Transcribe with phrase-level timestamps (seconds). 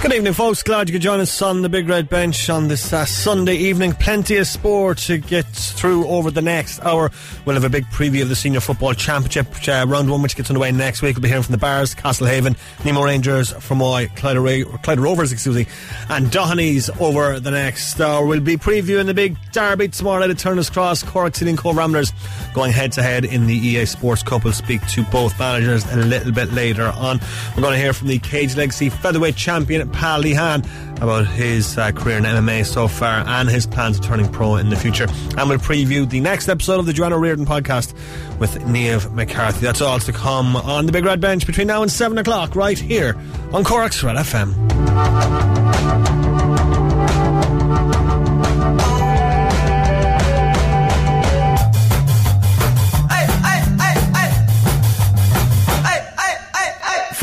[0.00, 0.62] Good evening, folks.
[0.62, 3.92] Glad you could join us on the Big Red Bench on this uh, Sunday evening.
[3.94, 7.10] Plenty of sport to get through over the next hour.
[7.44, 10.50] We'll have a big preview of the Senior Football Championship, uh, round one, which gets
[10.50, 11.16] underway next week.
[11.16, 15.56] We'll be hearing from the Barrs, Castlehaven, Nemo Rangers, Fermoy, Clyda, Ra- Clyda Rovers, excuse
[15.56, 15.66] me,
[16.08, 18.24] and Dohenys over the next hour.
[18.24, 21.76] We'll be previewing the big derby tomorrow night at Turner's Cross, Cork City and Cobh
[21.76, 22.12] Ramblers
[22.54, 24.44] going head to head in the EA Sports Cup.
[24.44, 27.18] We'll speak to both managers a little bit later on.
[27.56, 30.64] We're going to hear from the Cage Legacy Featherweight Champion, Pa Lehane,
[31.02, 34.68] about his uh, career in MMA so far and his plans of turning pro in
[34.68, 35.06] the future.
[35.36, 37.94] And we'll preview the next episode of the Joanne O'Riordan podcast
[38.38, 39.60] with Niamh McCarthy.
[39.60, 42.78] That's all to come on the Big Red Bench between now and 7 o'clock right
[42.78, 43.16] here
[43.52, 44.54] on Cork's Red FM.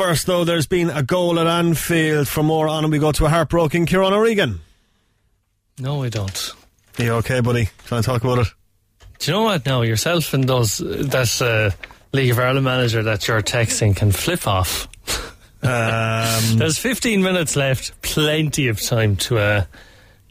[0.05, 2.27] First, though, there's been a goal at Anfield.
[2.27, 4.62] For more on, and we go to a heartbroken Kieran O'Regan.
[5.80, 6.52] No, I don't.
[6.99, 7.70] Are you okay, buddy?
[7.88, 8.48] Trying to talk about it?
[9.18, 9.82] Do you know what now?
[9.82, 11.71] Yourself and those that uh,
[12.15, 14.88] League of Ireland manager that you're texting can flip off.
[15.63, 19.63] Um, There's 15 minutes left, plenty of time to uh,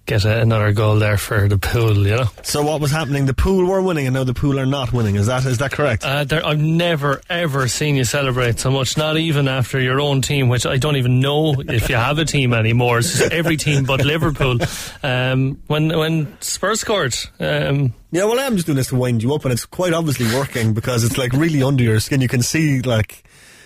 [0.06, 1.97] get a, another goal there for the pool.
[2.06, 3.27] You know, so what was happening?
[3.27, 5.16] The pool were winning, and now the pool are not winning.
[5.16, 6.05] Is that is that correct?
[6.05, 8.96] uh, there, I've never ever seen you celebrate so much.
[8.96, 12.24] Not even after your own team, which I don't even know if you have a
[12.24, 12.98] team anymore.
[12.98, 14.58] It's just every team but Liverpool.
[15.02, 17.14] Um, when when Spurs scored.
[17.41, 20.27] Um, yeah, well, I'm just doing this to wind you up, and it's quite obviously
[20.36, 22.20] working because it's like really under your skin.
[22.20, 23.24] You can see like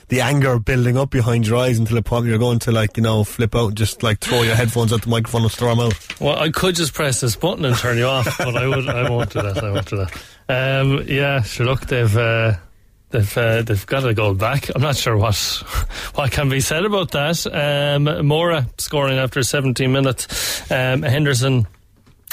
[0.09, 3.03] the anger building up behind your eyes until the point you're going to like you
[3.03, 6.20] know flip out, and just like throw your headphones at the microphone and storm out.
[6.20, 8.89] Well, I could just press this button and turn you off, but I would.
[8.89, 9.62] I won't do that.
[9.62, 10.23] I won't do that.
[10.48, 11.67] Um, yeah, sure.
[11.67, 12.55] Look, they've uh,
[13.11, 14.70] they've uh, they've got a goal back.
[14.75, 15.36] I'm not sure what
[16.14, 17.47] what can be said about that.
[17.47, 20.70] Um, Moura scoring after 17 minutes.
[20.70, 21.67] Um, Henderson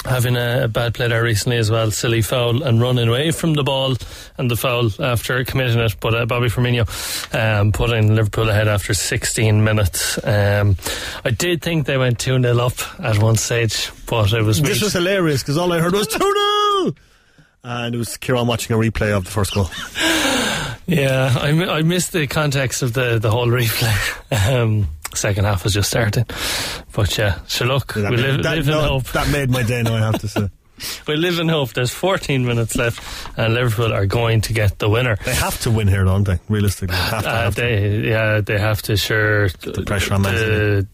[0.04, 1.90] having a bad play there recently as well.
[1.90, 3.96] Silly foul and running away from the ball
[4.38, 5.96] and the foul after committing it.
[6.00, 6.86] But uh, Bobby Firmino
[7.34, 10.18] um, putting Liverpool ahead after 16 minutes.
[10.24, 10.76] Um,
[11.24, 14.60] I did think they went 2 0 up at one stage, but it was.
[14.60, 16.94] This was hilarious because all I heard was 2 0!
[17.64, 19.68] And it was Kieran watching a replay of the first goal.
[20.88, 21.48] Yeah, I,
[21.78, 24.22] I missed the context of the, the whole replay.
[24.52, 26.24] Um, second half was just starting.
[26.92, 29.04] But yeah, so look, That, we made, live, that, live in no, hope.
[29.12, 29.82] that made my day.
[29.82, 30.48] Now I have to say
[31.08, 31.72] We live in hope.
[31.72, 33.00] There's 14 minutes left,
[33.38, 35.16] and Liverpool are going to get the winner.
[35.24, 36.38] they have to win here, don't they?
[36.48, 37.28] Realistically, they have to.
[37.30, 38.06] Uh, have to.
[38.08, 40.86] yeah, they have to sure the pressure on Man the-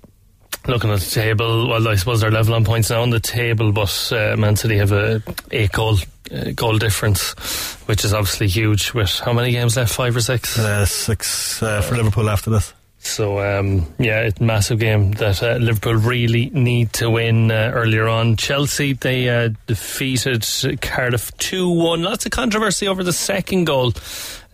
[0.68, 3.72] Looking at the table, well, I suppose they're level on points now on the table,
[3.72, 5.96] but uh, Man City have a eight goal
[6.30, 7.32] uh, goal difference,
[7.86, 8.94] which is obviously huge.
[8.94, 9.92] With how many games left?
[9.92, 10.56] Five or six?
[10.56, 12.72] Uh, six uh, for Liverpool after this.
[13.04, 17.72] So um, yeah, it's a massive game that uh, Liverpool really need to win uh,
[17.74, 18.36] earlier on.
[18.36, 20.46] Chelsea they uh, defeated
[20.80, 22.02] Cardiff two one.
[22.02, 23.92] Lots of controversy over the second goal.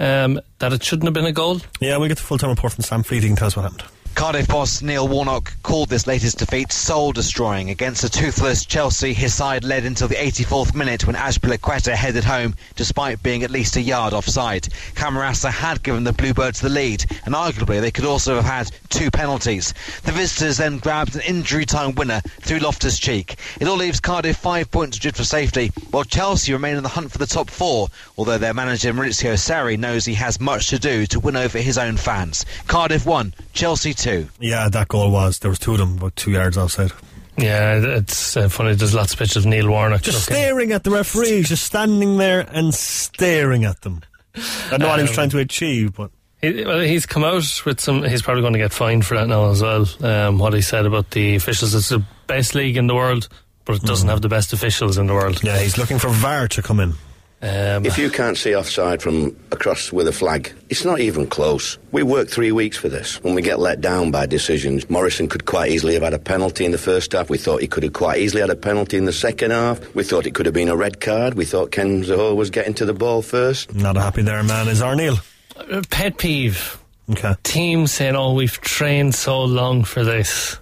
[0.01, 1.61] Um, that it shouldn't have been a goal.
[1.81, 3.23] Yeah, we'll get the full time report from Sam Fleet.
[3.23, 3.85] He can tell us what happened.
[4.15, 9.13] Cardiff boss Neil Warnock called this latest defeat soul destroying against a toothless Chelsea.
[9.13, 13.77] His side led until the 84th minute when Azpilicueta headed home despite being at least
[13.77, 14.69] a yard offside.
[14.95, 19.11] Camarasa had given the Bluebirds the lead and arguably they could also have had two
[19.11, 19.75] penalties.
[20.05, 23.37] The visitors then grabbed an injury time winner through Loftus Cheek.
[23.61, 27.13] It all leaves Cardiff five points just for safety while Chelsea remain in the hunt
[27.13, 31.07] for the top four although their manager Maurizio Sarri knows he has much to do
[31.07, 32.45] to win over his own fans.
[32.67, 34.29] Cardiff 1, Chelsea 2.
[34.41, 36.93] Yeah, that goal was there was two of them, about two yards outside.
[37.37, 38.75] Yeah, it's uh, funny.
[38.75, 42.17] There's lots of pictures of Neil Warnock Just looking- staring at the referees, just standing
[42.17, 44.01] there and staring at them.
[44.35, 46.11] I don't know what he was Um, trying to achieve, but
[46.41, 48.03] He, well, he's come out with some.
[48.05, 49.87] He's probably going to get fined for that now as well.
[50.01, 53.29] Um, what he said about the officials, it's the best league in the world,
[53.65, 55.43] but it doesn't have the best officials in the world.
[55.43, 56.95] yeah, he's looking for VAR to come in.
[57.41, 61.79] Um, If you can't see offside from across with a flag, it's not even close.
[61.93, 63.23] We worked three weeks for this.
[63.23, 66.65] When we get let down by decisions, Morrison could quite easily have had a penalty
[66.65, 67.31] in the first half.
[67.31, 69.79] We thought he could have quite easily had a penalty in the second half.
[69.95, 71.35] We thought it could have been a red card.
[71.35, 73.73] We thought Ken Zaho was getting to the ball first.
[73.73, 74.67] Not a happy there, man.
[74.67, 75.21] Is Arneil?
[75.57, 76.79] a pet peeve.
[77.11, 80.59] Okay, Teams saying, "Oh, we've trained so long for this."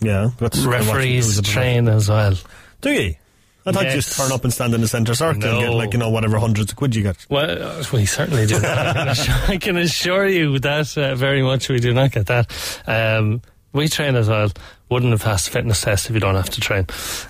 [0.00, 0.30] yeah.
[0.38, 2.34] That's kind of what he Referees train as well.
[2.80, 3.14] Do you?
[3.64, 5.92] I thought you just turn up and stand in the centre circle and get like
[5.92, 7.24] you know whatever hundreds of quid you get.
[7.28, 8.56] Well, uh, we certainly do.
[8.56, 12.26] I, can assure, I can assure you that uh, very much we do not get
[12.26, 12.50] that.
[12.86, 13.40] Um,
[13.72, 14.50] we train as well.
[14.90, 16.86] Wouldn't have passed the fitness test if you don't have to train.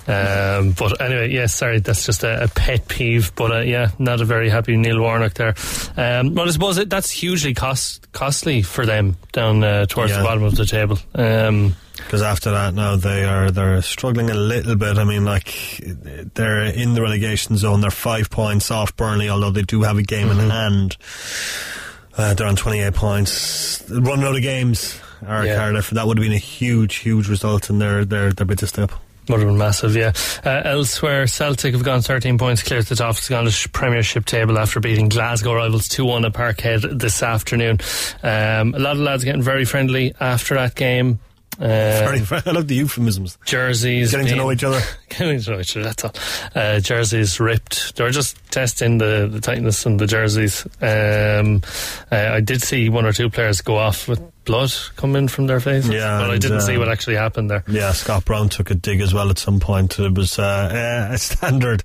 [0.08, 3.32] Um, but anyway, yes, yeah, sorry, that's just a, a pet peeve.
[3.36, 5.54] But uh, yeah, not a very happy Neil Warnock there.
[5.96, 10.18] Um, but I suppose it, that's hugely cost, costly for them down uh, towards Yeah.
[10.18, 10.98] the bottom of the table.
[11.14, 14.98] Um, Because after that, now they are they're struggling a little bit.
[14.98, 15.80] I mean, like
[16.34, 17.80] they're in the relegation zone.
[17.80, 20.96] They're five points off Burnley, although they do have a game in hand.
[22.16, 23.82] Uh, they're on twenty eight points.
[23.88, 25.56] Running out of games are Yeah.
[25.56, 25.90] Cardiff.
[25.90, 28.92] That would have been a huge, huge result in their their their bit to step.
[29.28, 30.10] Would have been massive, yeah.
[30.44, 34.24] Uh, elsewhere, Celtic have gone 13 points clear at the top of the Scottish Premiership
[34.26, 37.78] table after beating Glasgow rivals 2 1 at Parkhead this afternoon.
[38.24, 41.20] Um, a lot of lads getting very friendly after that game.
[41.60, 43.36] Uh, Very, I love the euphemisms.
[43.44, 44.10] jerseys.
[44.10, 44.80] Getting to know each other.
[45.10, 46.14] Getting to know each other, that's all.
[46.54, 47.96] Uh, jerseys ripped.
[47.96, 50.64] They were just testing the, the tightness on the jerseys.
[50.80, 51.62] Um,
[52.10, 55.60] uh, I did see one or two players go off with blood coming from their
[55.60, 57.64] faces, Yeah, but I didn't uh, see what actually happened there.
[57.68, 59.98] Yeah, Scott Brown took a dig as well at some point.
[59.98, 61.84] It was uh, a standard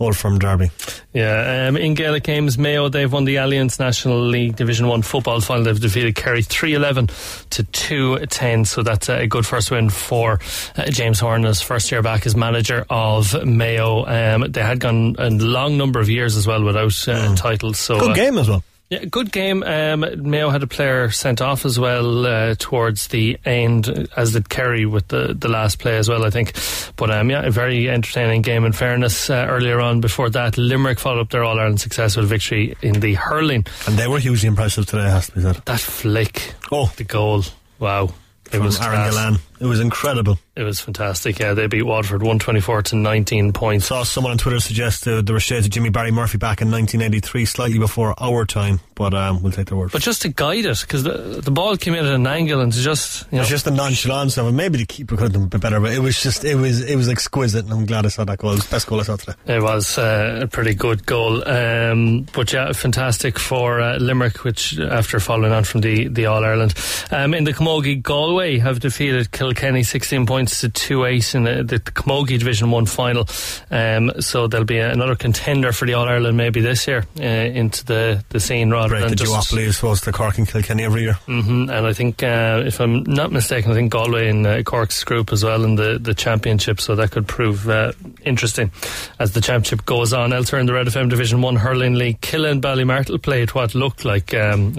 [0.00, 0.70] Old Firm derby.
[1.12, 5.40] Yeah, um, in Gaelic games, Mayo they've won the Allianz National League Division One football
[5.40, 5.64] final.
[5.64, 7.08] They've defeated Kerry three eleven
[7.50, 8.64] to two ten.
[8.64, 10.40] So that's a good first win for
[10.76, 14.06] uh, James Horan as first year back as manager of Mayo.
[14.06, 17.78] Um, they had gone a long number of years as well without uh, titles.
[17.78, 18.62] So Good uh, game as well.
[18.90, 19.62] Yeah, good game.
[19.62, 24.48] Um, Mayo had a player sent off as well uh, towards the end, as did
[24.48, 26.54] Kerry with the, the last play as well, I think.
[26.96, 28.64] But um, yeah, a very entertaining game.
[28.64, 32.76] In fairness, uh, earlier on before that, Limerick followed up their All Ireland successful victory
[32.82, 33.66] in the hurling.
[33.86, 35.56] And they were hugely impressive today, has to be said.
[35.66, 37.42] That flick, Oh, the goal,
[37.78, 38.12] wow.
[38.46, 39.38] It from was Aaron.
[39.60, 40.38] It was incredible.
[40.56, 41.38] It was fantastic.
[41.38, 43.86] Yeah, they beat Waterford 124 to 19 points.
[43.86, 46.70] Saw someone on Twitter suggest uh, there was shades of Jimmy Barry Murphy back in
[46.70, 50.64] 1983, slightly before our time, but um, we'll take their word But just to guide
[50.66, 53.32] it, because the, the ball came in at an angle and just, you it.
[53.36, 54.52] know, It's just the nonchalance of it.
[54.52, 57.08] Maybe the keeper could have been better, but it was just, it was it was
[57.08, 58.50] exquisite, and I'm glad I saw that goal.
[58.52, 59.34] It was the best goal I saw today.
[59.46, 61.46] It was uh, a pretty good goal.
[61.48, 66.44] Um, but yeah, fantastic for uh, Limerick, which after following on from the, the All
[66.44, 66.74] Ireland.
[67.10, 71.62] Um, in the Camogie, Galway have defeated Kilkenny 16 points to 2 8 in the,
[71.64, 73.26] the Camogie Division 1 final.
[73.70, 77.84] Um, so there'll be another contender for the All Ireland maybe this year uh, into
[77.86, 79.50] the, the scene rather Break than the just.
[79.50, 81.14] duopoly, I suppose, to Cork and Kilkenny every year.
[81.24, 85.02] hmm And I think, uh, if I'm not mistaken, I think Galway and uh, Cork's
[85.02, 87.92] group as well in the, the championship, so that could prove uh,
[88.24, 88.70] interesting
[89.18, 90.32] as the championship goes on.
[90.32, 94.34] Elsewhere in the Red FM Division 1 Hurling League, Killen Ballymartle played what looked like
[94.34, 94.74] um,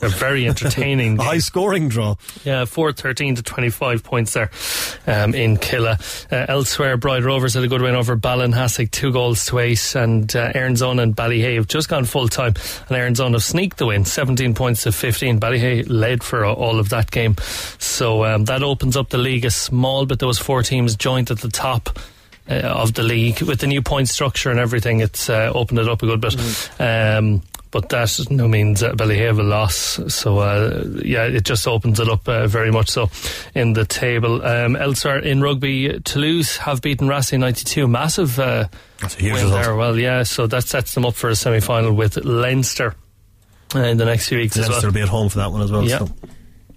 [0.00, 2.16] a, very entertaining A high scoring draw.
[2.44, 4.50] Yeah, 4 13 to 25 points there
[5.06, 5.98] um, in Killa.
[6.30, 10.34] Uh, elsewhere, Bride Rovers had a good win over Ballinhassig, two goals to eight, and
[10.34, 12.54] uh, Erin's Own and Ballyhea have just gone full time,
[12.88, 15.40] and Erin's Own have sneaked the win, 17 points to 15.
[15.40, 17.36] Ballyhea led for all of that game.
[17.78, 20.18] So um, that opens up the league a small bit.
[20.18, 21.98] Those four teams joined at the top.
[22.46, 25.88] Uh, of the league with the new point structure and everything, it's uh, opened it
[25.88, 26.34] up a good bit.
[26.78, 27.40] Um,
[27.74, 29.98] but that no means uh, Ballyhea have a loss.
[30.06, 33.10] So uh, yeah, it just opens it up uh, very much so
[33.52, 34.46] in the table.
[34.46, 37.88] Um, elsewhere in rugby, Toulouse have beaten Racing 92.
[37.88, 38.68] Massive uh,
[39.00, 39.64] That's a huge win result.
[39.64, 39.74] there.
[39.74, 42.94] Well, yeah, so that sets them up for a semi final with Leinster.
[43.74, 44.70] Uh, in the next few weeks as well.
[44.70, 45.82] Leinster will be at home for that one as well.
[45.82, 45.98] Yeah.
[45.98, 46.08] So.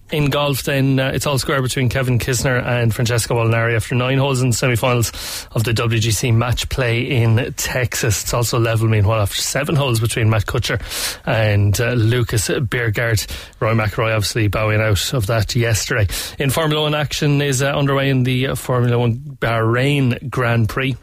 [0.10, 4.18] In golf, then uh, it's all square between Kevin Kisner and Francesco Molinari after nine
[4.18, 8.24] holes in the semi-finals of the WGC match play in Texas.
[8.24, 10.82] It's also level, meanwhile, after seven holes between Matt Kuchar
[11.26, 13.28] and uh, Lucas Bjerregaard.
[13.60, 16.08] Rory McIlroy obviously bowing out of that yesterday.
[16.40, 20.96] In Formula One, action is uh, underway in the uh, Formula One Bahrain Grand Prix.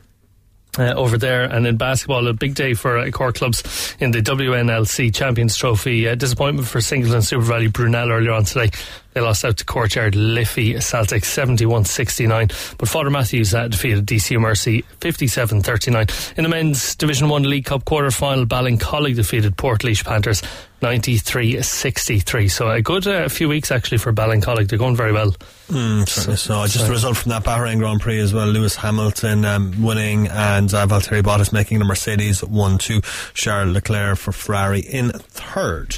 [0.76, 4.20] Uh, over there and in basketball, a big day for uh, core clubs in the
[4.20, 6.08] WNLC Champions Trophy.
[6.08, 8.70] Uh, disappointment for Singleton Super Valley Brunell earlier on today.
[9.14, 12.49] They lost out to Courtyard Liffey Celtic 71 69.
[12.78, 16.06] But Father Matthews uh, defeated DC Mercy 57 39.
[16.37, 20.42] In the men's Division 1 League Cup quarter final, Ballincollig defeated Portlaoise Panthers
[20.85, 22.49] 93 63.
[22.49, 24.68] So a good uh, few weeks actually for Ballincollig.
[24.68, 25.35] They're going very well.
[25.68, 26.66] Mm, certainly so.
[26.66, 28.47] Just the result from that Bahrain Grand Prix as well.
[28.47, 33.00] Lewis Hamilton um, winning and uh, Valtteri Bottas making the Mercedes 1 2.
[33.33, 35.97] Charles Leclerc for Ferrari in third.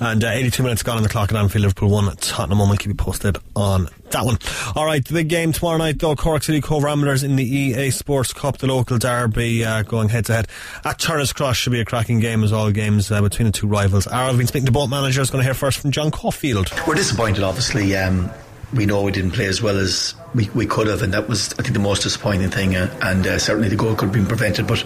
[0.00, 1.62] And uh, 82 minutes gone on the clock at Anfield.
[1.62, 2.16] Liverpool 1.
[2.16, 2.68] Tottenham 1.
[2.68, 4.38] We'll keep you posted on that one.
[4.74, 6.16] All right, the big game tomorrow night though.
[6.16, 10.26] Cork City Cobh Ramblers in the EA Sports Cup, the local derby uh, going head
[10.26, 10.48] to head
[10.84, 11.56] at Turner's Cross.
[11.56, 14.06] Should be a cracking game as all games uh, between the two rivals.
[14.06, 14.24] are.
[14.24, 15.30] I've been speaking to both managers.
[15.30, 16.70] Going to hear first from John Caulfield.
[16.86, 17.96] We're disappointed, obviously.
[17.96, 18.30] Um,
[18.74, 21.52] we know we didn't play as well as we, we could have, and that was,
[21.54, 22.74] I think, the most disappointing thing.
[22.74, 24.82] Uh, and uh, certainly the goal could have been prevented, but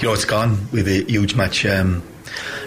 [0.00, 0.58] you know, it's gone.
[0.72, 2.02] We have a huge match um,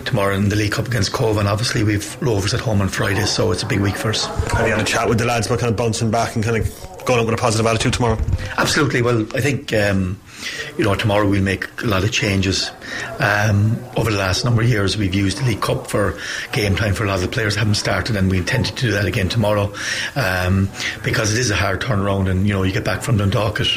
[0.05, 3.25] tomorrow in the League Cup against Cobh, and obviously we've Rovers at home on Friday,
[3.25, 4.25] so it's a big week for us.
[4.25, 6.57] Have you had a chat with the lads about kind of bouncing back and kind
[6.57, 8.17] of going out with a positive attitude tomorrow?
[8.57, 9.01] Absolutely.
[9.01, 9.73] Well, I think.
[9.73, 10.19] Um,
[10.77, 12.71] you know, tomorrow we'll make a lot of changes.
[13.19, 16.17] Um, over the last number of years, we've used the League Cup for
[16.51, 18.91] game time for a lot of the players haven't started, and we intend to do
[18.91, 19.73] that again tomorrow
[20.15, 20.69] um,
[21.03, 22.29] because it is a hard turnaround.
[22.29, 23.67] And you know, you get back from Dundalk at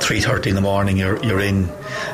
[0.00, 0.96] three thirty in the morning.
[0.96, 1.66] You're you're in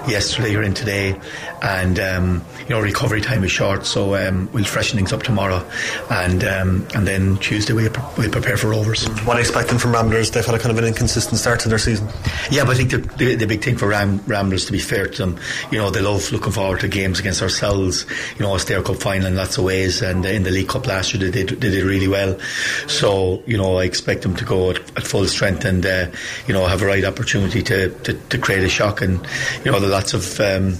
[0.07, 1.19] yesterday, you're in today,
[1.63, 3.87] and um, you know recovery time is short.
[3.87, 5.67] So um, we'll freshen things up tomorrow,
[6.11, 9.07] and um, and then Tuesday we we'll prepare for Rovers.
[9.25, 10.31] What are you expecting from Ramblers?
[10.31, 12.09] They've had a kind of an inconsistent start to their season.
[12.51, 15.07] Yeah, but I think the, the, the big thing for Ram, Ramblers, to be fair
[15.07, 15.39] to them,
[15.71, 18.07] you know, they love looking forward to games against ourselves.
[18.39, 20.87] You know, a Stair Cup final in lots of ways, and in the League Cup
[20.87, 22.39] last year they did, they did really well.
[22.87, 26.07] So, you know, I expect them to go at, at full strength and, uh,
[26.47, 29.01] you know, have a right opportunity to, to, to, create a shock.
[29.01, 29.27] And,
[29.65, 30.77] you know, there are lots of, um,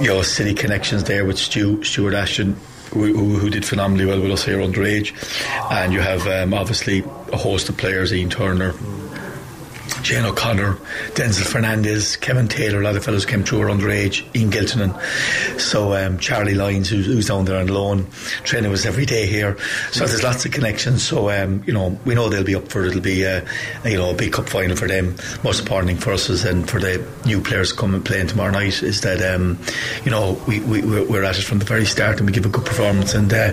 [0.00, 2.56] you know, city connections there with Stu, Stuart Ashton.
[2.90, 5.12] Who, who, did phenomenally well with us here underage,
[5.72, 8.72] and you have um, obviously a host of players, Ian Turner,
[10.02, 10.74] Jane O'Connor,
[11.14, 15.60] Denzel Fernandez, Kevin Taylor, a lot of fellows came through are underage, Ian Gilton, and
[15.60, 18.06] so um, Charlie Lyons, who's, who's, down there on loan,
[18.44, 19.56] training us every day here.
[19.92, 21.02] So there's lots of connections.
[21.02, 22.88] So um, you know, we know they'll be up for it.
[22.88, 23.44] It'll be uh,
[23.84, 25.16] you know a big cup final for them.
[25.42, 29.00] Most important for us is and for the new players coming playing tomorrow night is
[29.02, 29.58] that um,
[30.04, 32.48] you know we, we we're at it from the very start and we give a
[32.50, 33.52] good performance and uh,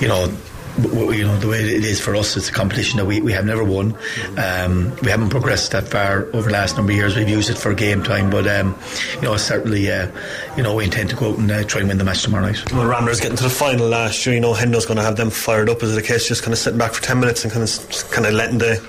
[0.00, 0.34] you know
[0.78, 3.44] you know the way it is for us it's a competition that we, we have
[3.44, 3.94] never won.
[4.38, 7.16] Um, we haven't progressed that far over the last number of years.
[7.16, 8.78] We've used it for game time but um,
[9.16, 10.10] you know certainly uh,
[10.56, 12.46] you know we intend to go out and uh, try and win the match tomorrow
[12.46, 12.72] night.
[12.72, 15.30] Well Ramblers getting to the final last year you know Hendo's going to have them
[15.30, 17.52] fired up is it a case just kind of sitting back for 10 minutes and
[17.52, 18.82] kind of kind of letting the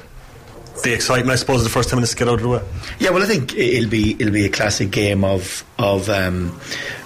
[0.82, 2.62] the excitement, I suppose, is the first ten minutes to get out of the way.
[3.00, 6.10] Yeah, well, I think it'll be it'll be a classic game of of.
[6.10, 6.60] Um,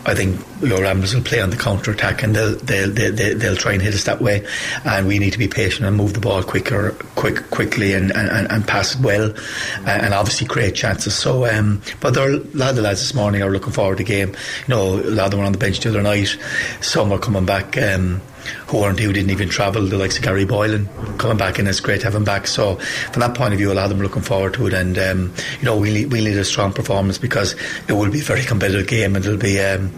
[0.06, 3.58] I think your Ramblers will play on the counter attack and they'll, they'll they'll, they'll
[3.58, 4.48] try and hit us that way,
[4.86, 8.50] and we need to be patient and move the ball quicker, quick quickly and, and,
[8.50, 11.14] and pass well, uh, and obviously create chances.
[11.14, 13.98] So, um, but there are a lot of the lads this morning are looking forward
[13.98, 14.30] to the game.
[14.30, 16.38] You know, a lot of them were on the bench the other night.
[16.80, 17.78] Some are coming back.
[17.78, 18.22] Um,
[18.68, 20.88] who aren't who didn't even travel, the likes of Gary Boylan
[21.18, 21.68] coming back in.
[21.68, 22.48] It's great to have him back.
[22.48, 22.76] So
[23.12, 24.74] from that point of view, a lot of them are looking forward to it.
[24.74, 27.56] And um, you know, we need, we need a strong performance because
[27.88, 29.94] it will be a very competitive game, and it'll be um,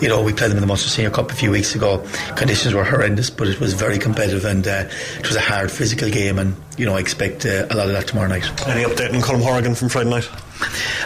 [0.00, 2.04] you know we played them in the Munster Senior Cup a few weeks ago.
[2.36, 6.10] Conditions were horrendous, but it was very competitive, and uh, it was a hard physical
[6.10, 6.38] game.
[6.38, 8.44] And you know, I expect uh, a lot of that tomorrow night.
[8.68, 10.28] Any update on Colm Horgan from Friday night?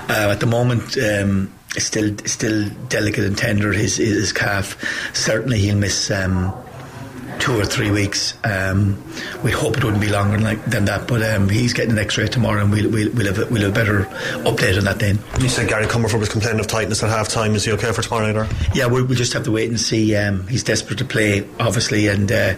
[0.08, 0.96] Uh, at the moment.
[0.98, 3.72] Um, still, still delicate and tender.
[3.72, 4.76] His his calf.
[5.14, 6.52] Certainly, he'll miss um,
[7.42, 8.34] two or three weeks.
[8.44, 9.02] Um,
[9.42, 12.28] we hope it wouldn't be longer like, than that, but um, he's getting an X-ray
[12.28, 14.04] tomorrow, and we'll, we'll, we'll, have, a, we'll have a better
[14.49, 15.18] update on that then.
[15.40, 17.56] You said Gary Comerford was complaining of tightness at half time.
[17.56, 18.37] Is he okay for tomorrow night?
[18.37, 18.49] Or?
[18.75, 20.14] Yeah, we'll, we'll just have to wait and see.
[20.14, 22.54] Um, he's desperate to play, obviously, and uh,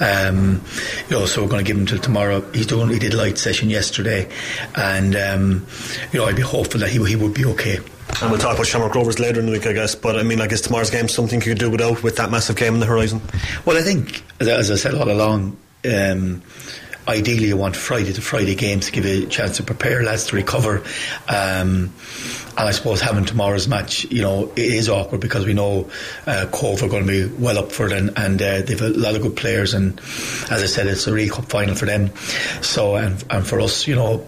[0.00, 0.64] um,
[1.10, 2.40] you know, so we're going to give him till tomorrow.
[2.52, 2.88] He's doing.
[2.88, 4.30] He did a light session yesterday,
[4.74, 5.66] and um,
[6.10, 7.80] you know, I'd be hopeful that he he would be okay.
[8.20, 9.94] And we'll talk about Shamrock Rovers later in the week, I guess.
[9.94, 12.56] But I mean, I guess tomorrow's game something you could do without with that massive
[12.56, 13.20] game on the horizon.
[13.64, 16.42] Well, I think, as I said all along, um,
[17.08, 20.26] ideally you want Friday to Friday games to give you a chance to prepare lads
[20.26, 20.84] to recover.
[21.28, 21.92] Um,
[22.56, 25.90] and I suppose having tomorrow's match, you know, it is awkward because we know
[26.26, 28.90] uh, Cobh are going to be well up for it and, and uh, they've a
[28.90, 29.74] lot of good players.
[29.74, 29.98] And
[30.50, 32.14] as I said, it's a League Cup final for them.
[32.60, 34.26] So, and, and for us, you know,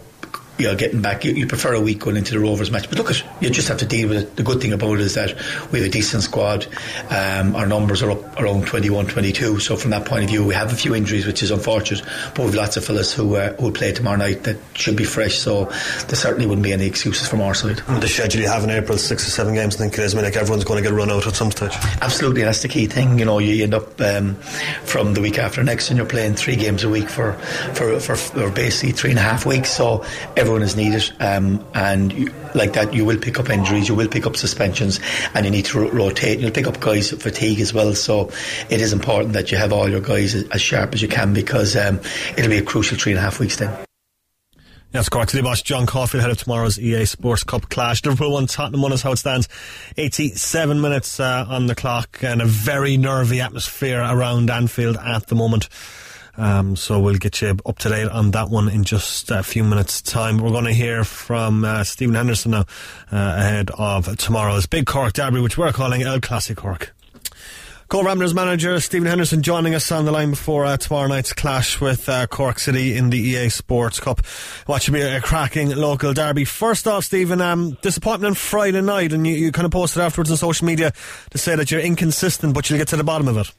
[0.58, 1.24] you know, getting back.
[1.24, 3.68] You, you, prefer a week going into the Rovers match, but look, at you just
[3.68, 4.36] have to deal with it.
[4.36, 5.34] The good thing about it is that
[5.72, 6.66] we have a decent squad.
[7.10, 9.58] Um, our numbers are up around 21, 22.
[9.60, 12.44] So from that point of view, we have a few injuries, which is unfortunate, but
[12.44, 15.36] we've lots of fellas who uh, who will play tomorrow night that should be fresh.
[15.38, 17.82] So there certainly wouldn't be any excuses from our side.
[17.88, 20.14] And the schedule you have in April, six or seven games, I think it is.
[20.14, 21.72] I mean, like everyone's going to get run out at some stage.
[22.00, 23.18] Absolutely, that's the key thing.
[23.18, 24.34] You know, you end up um,
[24.84, 27.32] from the week after next, and you're playing three games a week for
[27.74, 29.70] for, for, for basically three and a half weeks.
[29.70, 30.04] So
[30.44, 34.08] everyone is needed, um, and you, like that, you will pick up injuries, you will
[34.08, 35.00] pick up suspensions,
[35.32, 36.38] and you need to ro- rotate.
[36.38, 37.94] You'll pick up guys fatigue as well.
[37.94, 38.30] So
[38.68, 41.32] it is important that you have all your guys as, as sharp as you can
[41.32, 41.98] because um,
[42.36, 43.74] it'll be a crucial three and a half weeks then.
[44.92, 48.04] Yes, Cork to the boss, John Caulfield, head of tomorrow's EA Sports Cup clash.
[48.04, 49.48] Liverpool 1, Tottenham 1 is how it stands.
[49.96, 55.34] 87 minutes uh, on the clock and a very nervy atmosphere around Anfield at the
[55.34, 55.70] moment.
[56.36, 59.64] Um, so we'll get you up to date on that one in just a few
[59.64, 60.38] minutes' time.
[60.38, 62.64] We're going to hear from uh, Stephen Henderson now
[63.12, 66.94] uh, ahead of tomorrow's Big Cork Derby, which we're calling El Classic Cork.
[67.88, 71.80] Cobh Ramblers manager Stephen Henderson joining us on the line before uh, tomorrow night's clash
[71.80, 74.24] with uh, Cork City in the EA Sports Cup.
[74.66, 76.44] What should be a, cracking local derby.
[76.44, 80.30] First off, Stephen, um, disappointment on Friday night, and you, you kind of posted afterwards
[80.30, 80.92] on social media
[81.30, 83.52] to say that you're inconsistent, but you'll get to the bottom of it.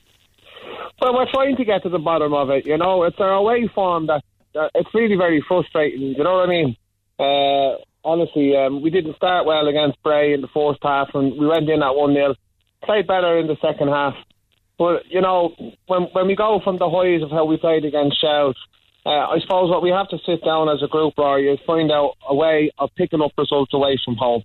[1.02, 2.66] Well, we're trying to get to the bottom of it.
[2.66, 4.24] You know, it's our away form that
[4.56, 6.02] uh, it's really very frustrating.
[6.02, 6.78] You know what I mean?
[7.20, 11.48] Uh, honestly, um, we didn't start well against Bray in the first half, and we
[11.48, 12.36] went in at one 0
[12.84, 14.14] Played better in the second half,
[14.78, 15.56] but you know,
[15.88, 18.56] when when we go from the highs of how we played against Shels,
[19.06, 21.92] uh, I suppose what we have to sit down as a group, Rory, is find
[21.92, 24.44] out a way of picking up results away from home.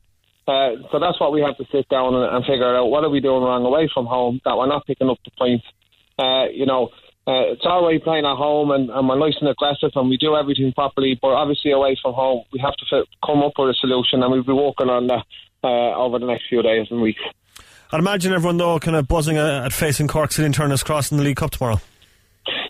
[0.49, 2.87] Uh, so that's what we have to sit down and, and figure out.
[2.87, 5.65] What are we doing wrong away from home that we're not picking up the points?
[6.19, 6.91] Uh, you know,
[7.27, 10.17] uh, it's all right playing at home and, and we're nice and aggressive and we
[10.17, 13.71] do everything properly, but obviously away from home, we have to fit, come up with
[13.71, 15.25] a solution and we'll be working on that
[15.63, 17.21] uh, over the next few days and weeks.
[17.93, 21.19] I'd imagine everyone, though, kind of buzzing at facing Cork City and Turner's Cross in
[21.19, 21.81] the League Cup tomorrow.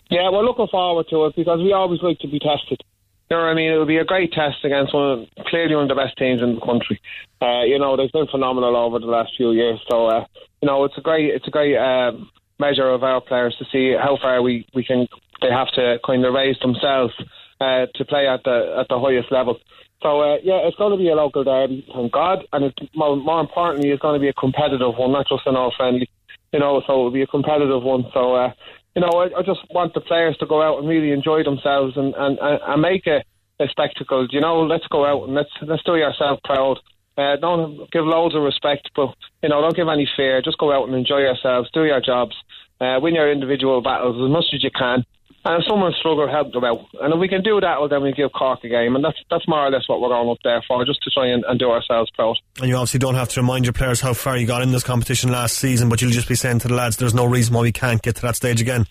[0.09, 2.81] Yeah, we're looking forward to it because we always like to be tested.
[3.29, 3.71] You know what I mean?
[3.71, 6.41] It would be a great test against one of, clearly one of the best teams
[6.41, 6.99] in the country.
[7.41, 9.79] Uh, you know, they've been phenomenal over the last few years.
[9.89, 10.25] So, uh,
[10.61, 12.29] you know, it's a great, it's a great um,
[12.61, 15.07] measure of our players to see how far we, we can.
[15.41, 17.13] They have to kind of raise themselves
[17.59, 19.57] uh, to play at the at the highest level.
[20.01, 23.15] So uh, yeah, it's going to be a local derby, thank God, and it's more,
[23.15, 26.09] more importantly, it's going to be a competitive one, not just an all friendly.
[26.51, 28.05] You know, so it'll be a competitive one.
[28.13, 28.51] So uh,
[28.95, 31.95] you know, I, I, just want the players to go out and really enjoy themselves
[31.97, 33.23] and and, and make a,
[33.59, 34.27] a spectacle.
[34.29, 36.77] You know, let's go out and let's let's do yourself proud.
[37.17, 39.13] Uh, don't give loads of respect, but
[39.43, 40.41] you know, don't give any fear.
[40.41, 42.35] Just go out and enjoy yourselves, do your jobs,
[42.81, 45.05] uh, win your individual battles as much as you can,
[45.43, 46.85] and if someone struggle, help them out.
[47.01, 49.17] And if we can do that, well, then we give Cork a game, and that's
[49.29, 51.59] that's more or less what we're going up there for, just to try and, and
[51.59, 52.35] do ourselves proud.
[52.59, 54.83] And you obviously don't have to remind your players how far you got in this
[54.83, 57.61] competition last season, but you'll just be saying to the lads, "There's no reason why
[57.61, 58.85] we can't get to that stage again."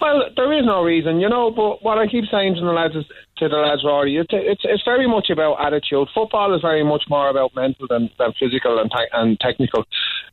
[0.00, 1.50] Well, there is no reason, you know.
[1.50, 3.04] But what I keep saying to the lads is,
[3.38, 6.08] to the lads, Rory, it's, it's it's very much about attitude.
[6.14, 9.84] Football is very much more about mental than, than physical and te- and technical.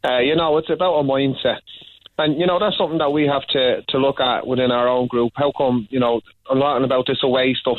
[0.04, 1.62] Uh, you know, it's about a mindset,
[2.18, 5.08] and you know that's something that we have to to look at within our own
[5.08, 5.32] group.
[5.36, 7.78] How come you know a lot about this away stuff,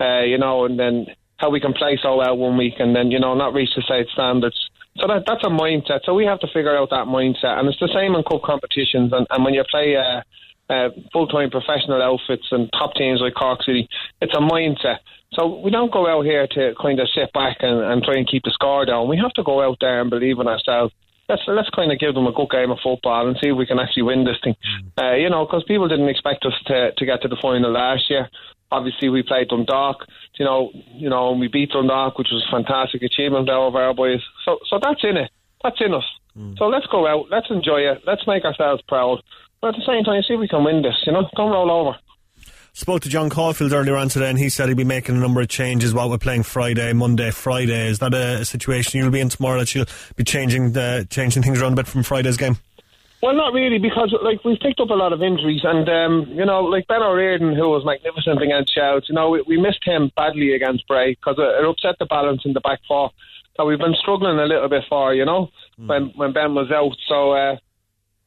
[0.00, 1.06] uh, you know, and then
[1.36, 3.82] how we can play so well one week and then you know not reach the
[3.88, 4.70] same standards.
[4.96, 6.00] So that that's a mindset.
[6.04, 9.12] So we have to figure out that mindset, and it's the same in cup competitions.
[9.12, 9.96] And, and when you play.
[9.96, 10.22] Uh,
[10.70, 13.88] uh, full time professional outfits and top teams like Cork City.
[14.20, 14.98] It's a mindset.
[15.32, 18.28] So we don't go out here to kind of sit back and, and try and
[18.28, 19.08] keep the score down.
[19.08, 20.94] We have to go out there and believe in ourselves.
[21.30, 23.66] Let's let's kind of give them a good game of football and see if we
[23.66, 24.56] can actually win this thing.
[24.58, 24.90] Mm.
[24.98, 28.10] Uh, you know, because people didn't expect us to to get to the final last
[28.10, 28.28] year.
[28.72, 30.06] Obviously, we played Dundalk.
[30.38, 33.76] You know, you know, and we beat Dundalk, which was a fantastic achievement there of
[33.76, 34.20] our boys.
[34.44, 35.30] So, so that's in it.
[35.62, 36.04] That's in us.
[36.36, 36.58] Mm.
[36.58, 37.26] So let's go out.
[37.30, 38.02] Let's enjoy it.
[38.06, 39.22] Let's make ourselves proud.
[39.60, 41.70] But at the same time, see if we can win this, you know, don't roll
[41.70, 41.98] over.
[42.72, 45.40] Spoke to John Caulfield earlier on today, and he said he'd be making a number
[45.40, 47.88] of changes while we're playing Friday, Monday, Friday.
[47.88, 51.60] Is that a, situation you'll be in tomorrow that you'll be changing the, changing things
[51.60, 52.58] around a bit from Friday's game?
[53.22, 56.46] Well, not really, because like we've picked up a lot of injuries, and um, you
[56.46, 60.10] know, like Ben O'Riordan, who was magnificent against Shels, you know, we, we missed him
[60.16, 63.10] badly against Bray because it, it upset the balance in the back four.
[63.56, 65.86] So we've been struggling a little bit for, you know, mm.
[65.86, 66.96] when when Ben was out.
[67.08, 67.56] So uh,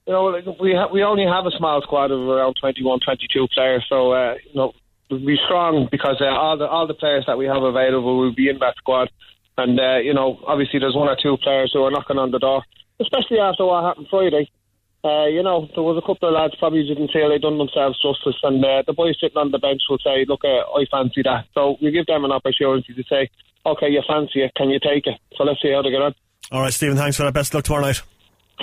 [0.07, 3.47] you know, like we ha- we only have a small squad of around 21, 22
[3.53, 4.73] players, so uh, you know
[5.09, 8.33] we'll be strong because uh, all the all the players that we have available will
[8.33, 9.09] be in that squad,
[9.57, 12.39] and uh, you know obviously there's one or two players who are knocking on the
[12.39, 12.63] door,
[12.99, 14.49] especially after what happened Friday.
[15.05, 17.99] Uh, you know, there was a couple of lads probably didn't feel they'd done themselves
[17.99, 21.23] justice, and uh, the boys sitting on the bench will say, "Look, uh, I fancy
[21.23, 23.29] that." So we give them an opportunity to say,
[23.65, 24.55] "Okay, you fancy it?
[24.55, 26.15] Can you take it?" So let's see how they get on.
[26.51, 26.97] All right, Stephen.
[26.97, 27.33] Thanks for that.
[27.33, 28.01] Best luck tomorrow night.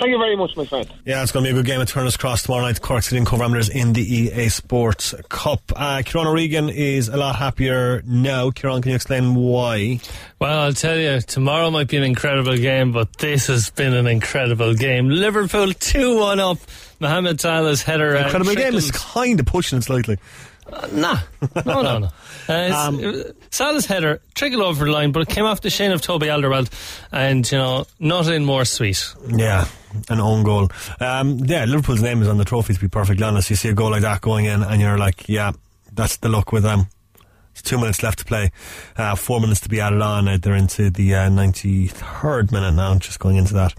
[0.01, 0.91] Thank you very much, my friend.
[1.05, 2.81] Yeah, it's going to be a good game at Turner's Cross tomorrow night.
[2.81, 5.61] Cork City and Cobh Ramblers in the EA Sports Cup.
[5.75, 8.49] Uh, Kieran O'Regan is a lot happier now.
[8.49, 9.99] Kieran, can you explain why?
[10.39, 14.07] Well, I'll tell you, tomorrow might be an incredible game, but this has been an
[14.07, 15.07] incredible game.
[15.07, 16.57] Liverpool 2 1 up.
[16.99, 18.15] Mohamed Salah's header.
[18.15, 20.17] Incredible game is kind of pushing it slightly.
[20.71, 21.19] Uh, nah,
[21.65, 22.09] no, no, no.
[22.47, 26.01] Uh, um, Salah's header trickled over the line, but it came off the shin of
[26.01, 26.69] Toby Alderweireld,
[27.11, 29.13] and you know, nothing more sweet.
[29.27, 29.65] Yeah,
[30.09, 30.69] an own goal.
[30.99, 32.73] Um, yeah, Liverpool's name is on the trophy.
[32.73, 35.27] To be perfectly honest, you see a goal like that going in, and you're like,
[35.27, 35.51] yeah,
[35.93, 36.87] that's the luck with them.
[37.51, 38.51] It's two minutes left to play,
[38.95, 40.27] uh, four minutes to be added on.
[40.27, 43.73] Uh, they're into the uh, 93rd minute now, just going into that.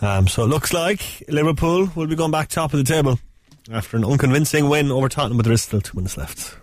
[0.00, 3.18] Um, so it looks like Liverpool will be going back top of the table
[3.72, 6.56] after an unconvincing win over Tottenham, but there is still two minutes left.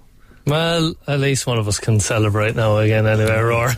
[0.46, 3.68] Well, at least one of us can celebrate now again anyway, Roar.
[3.68, 3.74] All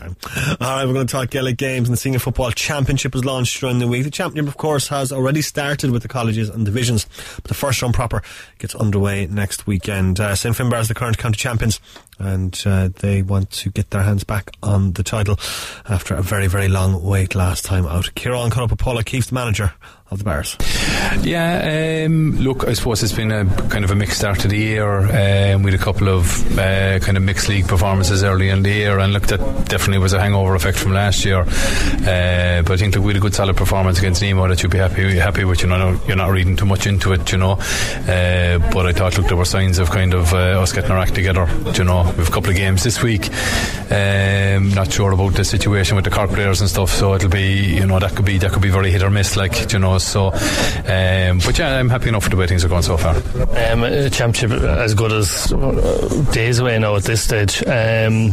[0.60, 3.78] right, we're going to talk Gaelic games and the Senior Football Championship is launched during
[3.78, 4.04] the week.
[4.04, 7.82] The championship, of course, has already started with the colleges and divisions, but the first
[7.82, 8.22] round proper
[8.58, 10.18] gets underway next weekend.
[10.18, 11.78] Uh, St Finbar is the current county champions
[12.22, 15.38] and uh, they want to get their hands back on the title
[15.88, 18.14] after a very, very long wait last time out.
[18.14, 19.72] Kieran Keefe, the manager
[20.12, 20.56] of the Barrs.
[21.22, 24.56] Yeah, um, look, I suppose it's been a kind of a mixed start to the
[24.56, 28.70] year um, with a couple of uh, kind of mixed league performances early in the
[28.70, 31.40] year, and look, that definitely was a hangover effect from last year.
[31.40, 34.70] Uh, but I think look, we had a good solid performance against Nemo that you'd
[34.70, 35.62] be happy happy with.
[35.62, 37.52] You know, you're not reading too much into it, you know.
[37.52, 40.98] Uh, but I thought, look, there were signs of kind of uh, us getting our
[40.98, 41.48] act together.
[41.74, 43.28] You know, we've a couple of games this week.
[43.90, 47.74] Um, not sure about the situation with the Cork players and stuff, so it'll be,
[47.76, 49.98] you know, that could be that could be very hit or miss, like you know.
[49.98, 53.16] So, um, but yeah, I'm happy enough with the way things are going so far.
[53.16, 57.62] Um, championship as good as uh, days away now at this stage.
[57.66, 58.32] Um,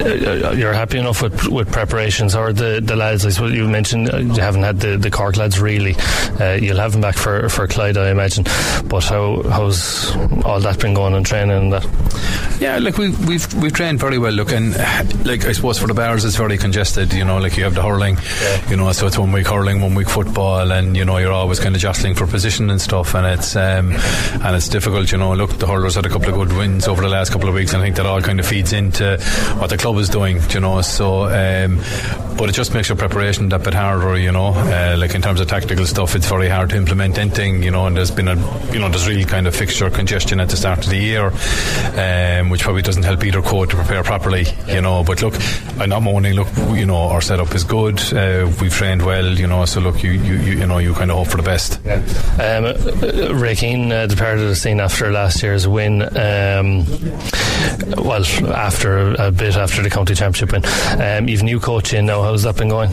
[0.00, 3.26] uh, you're happy enough with with preparations, or the the lads?
[3.26, 5.96] I suppose you mentioned uh, you haven't had the, the Cork lads really.
[6.38, 8.44] Uh, you'll have them back for for Clyda, I imagine.
[8.88, 10.14] But how how's
[10.44, 11.86] all that been going in training and that?
[12.60, 14.32] Yeah, like we we've we've trained very well.
[14.32, 14.76] Look, and
[15.26, 17.12] like I suppose for the Barrs, it's very congested.
[17.12, 18.16] You know, like you have the hurling.
[18.16, 18.70] Yeah.
[18.70, 21.60] You know, so it's one week hurling, one week football, and you know you're always
[21.60, 25.12] kind of jostling for position and stuff, and it's um, and it's difficult.
[25.12, 27.48] You know, look, the hurlers had a couple of good wins over the last couple
[27.48, 29.18] of weeks, and I think that all kind of feeds into
[29.58, 30.40] what the club is doing.
[30.50, 31.78] You know, so um,
[32.36, 34.16] but it just makes your preparation that bit harder.
[34.16, 37.62] You know, uh, like in terms of tactical stuff, it's very hard to implement anything.
[37.62, 38.36] You know, and there's been a
[38.72, 41.32] you know there's really kind of fixture congestion at the start of the year,
[41.96, 44.46] um, which probably doesn't help either code to prepare properly.
[44.66, 45.34] You know, but look,
[45.78, 46.34] I'm not moaning.
[46.34, 48.00] Look, you know, our setup is good.
[48.12, 49.26] Uh, we've trained well.
[49.26, 51.42] You know, so look, you you, you, you know, you kind of hope for the
[51.42, 51.80] best.
[51.84, 51.96] Yeah.
[52.38, 56.02] Um, Ray Keane uh, departed the scene after last year's win.
[56.02, 56.86] Um,
[57.96, 60.64] well, after a bit after the county championship win,
[61.00, 62.22] um, you've new coach in now.
[62.22, 62.90] How's that been going?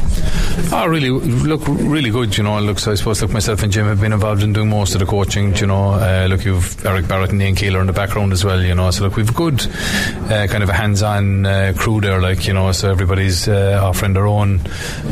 [0.71, 2.37] Oh, really, look, really good.
[2.37, 4.69] You know, look, So I suppose, look, myself and Jim have been involved in doing
[4.69, 5.55] most of the coaching.
[5.55, 8.61] You know, uh, look, you've Eric Barrett and Ian Keeler in the background as well.
[8.61, 12.21] You know, so look, we've good uh, kind of a hands-on uh, crew there.
[12.21, 14.61] Like you know, so everybody's uh, offering their own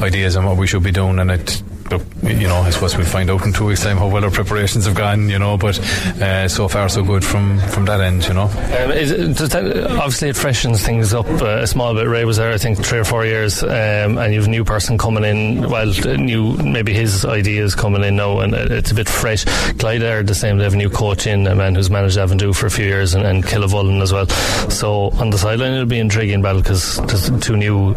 [0.01, 3.05] ideas on what we should be doing, and it look, you know, I suppose we'll
[3.05, 5.77] find out in two weeks' time how well our preparations have gone, you know, but
[6.21, 8.43] uh, so far so good from, from that end, you know.
[8.43, 12.07] Um, it, that, obviously, it freshens things up uh, a small bit.
[12.07, 14.97] Ray was there, I think, three or four years, um, and you've a new person
[14.97, 19.45] coming in, well, new, maybe his ideas coming in now, and it's a bit fresh.
[19.45, 22.55] Clyda are the same, they have a new coach in, a man who's managed Avondhu
[22.55, 24.27] for a few years, and, and Killavullen as well.
[24.69, 27.95] So on the sideline, it'll be intriguing battle because there's two new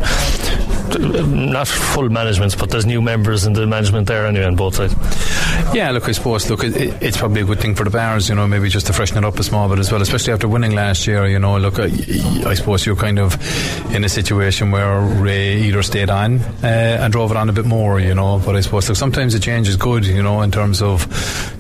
[0.99, 4.95] not full managements, but there's new members in the management there anyway on both sides.
[5.75, 8.35] Yeah, look, I suppose look, it, it's probably a good thing for the Barrs, you
[8.35, 10.73] know, maybe just to freshen it up a small bit as well, especially after winning
[10.73, 11.27] last year.
[11.27, 11.85] You know, look, I,
[12.47, 13.35] I suppose you're kind of
[13.95, 17.65] in a situation where Ray either stayed on uh, and drove it on a bit
[17.65, 18.41] more, you know.
[18.45, 21.07] But I suppose look, sometimes a change is good, you know, in terms of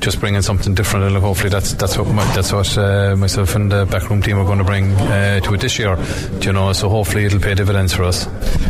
[0.00, 1.06] just bringing something different.
[1.06, 4.38] And look, hopefully that's that's what my, that's what uh, myself and the backroom team
[4.38, 5.98] are going to bring uh, to it this year,
[6.40, 6.72] you know.
[6.72, 8.26] So hopefully it'll pay dividends for us.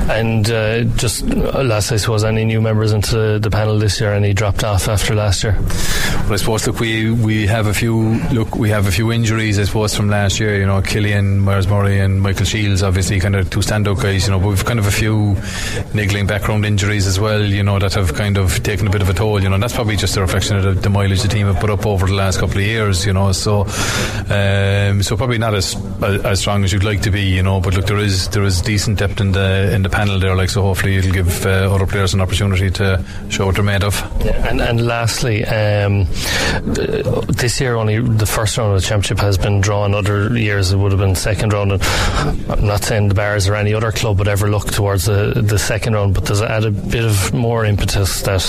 [0.08, 4.14] And uh, just last, I suppose, any new members into the panel this year?
[4.14, 5.56] and he dropped off after last year?
[6.24, 9.58] Well, I suppose look, we we have a few look, we have a few injuries,
[9.58, 10.58] I suppose, from last year.
[10.58, 14.26] You know, Killian Myers Murray and Michael Shields, obviously, kind of two standout guys.
[14.26, 15.36] You know, but we've kind of a few
[15.92, 17.42] niggling background injuries as well.
[17.44, 19.42] You know, that have kind of taken a bit of a toll.
[19.42, 21.70] You know, that's probably just a reflection of the, the mileage the team have put
[21.70, 23.04] up over the last couple of years.
[23.04, 23.62] You know, so
[24.30, 27.22] um, so probably not as as strong as you'd like to be.
[27.22, 30.18] You know, but look, there is there is decent depth in the in the panel
[30.18, 30.34] there.
[30.34, 33.82] Like so, hopefully it'll give uh, other players an opportunity to show what they're made
[33.82, 33.94] of.
[34.24, 36.06] Yeah, and and lastly, um,
[37.28, 39.94] this year only the first round of the championship has been drawn.
[39.94, 41.72] Other years it would have been second round.
[41.72, 41.82] And
[42.50, 45.58] I'm not saying the Barrs or any other club would ever look towards the the
[45.58, 48.44] second round, but there's add a bit of more impetus that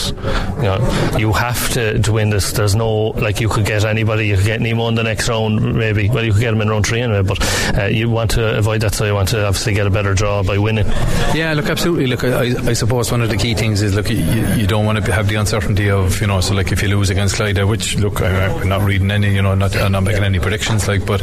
[0.58, 2.52] you know you have to, to win this.
[2.52, 4.28] There's no like you could get anybody.
[4.28, 6.10] You could get Nemo in the next round, maybe.
[6.10, 8.82] Well, you could get him in round three anyway, but uh, you want to avoid
[8.82, 8.94] that.
[8.94, 10.86] So you want to obviously get a better draw by winning.
[11.34, 12.08] Yeah, look, absolutely.
[12.08, 14.18] Look, I, I suppose one of the key things is look, you,
[14.56, 16.42] you don't want to have the uncertainty of you know.
[16.42, 18.30] So like if you lose against Clyda, which look, I,
[18.62, 20.88] am not reading any, you know, not I'm not making any predictions.
[20.88, 21.22] Like, but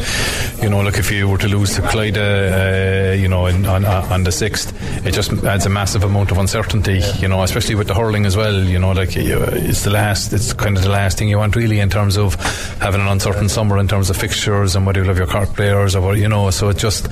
[0.63, 3.85] you know, look, if you were to lose to Clyda, uh, you know, in, on
[3.85, 4.73] on the sixth,
[5.07, 7.01] it just adds a massive amount of uncertainty.
[7.19, 8.63] You know, especially with the hurling as well.
[8.63, 11.81] You know, like it's the last, it's kind of the last thing you want really
[11.81, 12.35] in terms of
[12.81, 15.95] having an uncertain summer in terms of fixtures and whether you'll have your Cork players
[15.97, 16.51] or what, you know.
[16.51, 17.09] So it just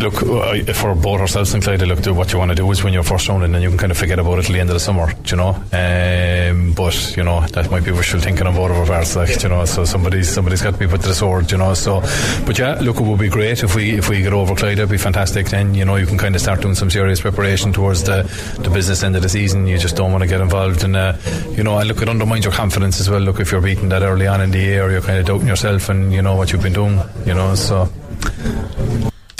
[0.00, 2.92] look, uh, for both ourselves and Clyda, look, what you want to do is win
[2.92, 4.70] your first round and then you can kind of forget about it till the end
[4.70, 5.50] of the summer, you know.
[5.72, 9.42] Um, but, you know, that might be wishful thinking on both of our parts, like,
[9.42, 11.74] you know, so somebody's somebody's got to be put to the sword, you know.
[11.74, 12.00] So,
[12.46, 14.88] but yeah, look, it would be great if we if we get over Clyda, it'd
[14.88, 15.48] be fantastic.
[15.48, 18.22] Then, you know, you can kind of start doing some serious preparation towards the,
[18.60, 19.66] the business end of the season.
[19.66, 21.18] You just don't want to get involved in, uh,
[21.56, 23.20] you know, and look, it undermines your confidence as well.
[23.20, 25.88] Look, if you're beating that early on in the year, you're kind of doubting yourself
[25.88, 27.88] and, you know, what you've been doing, you know, so.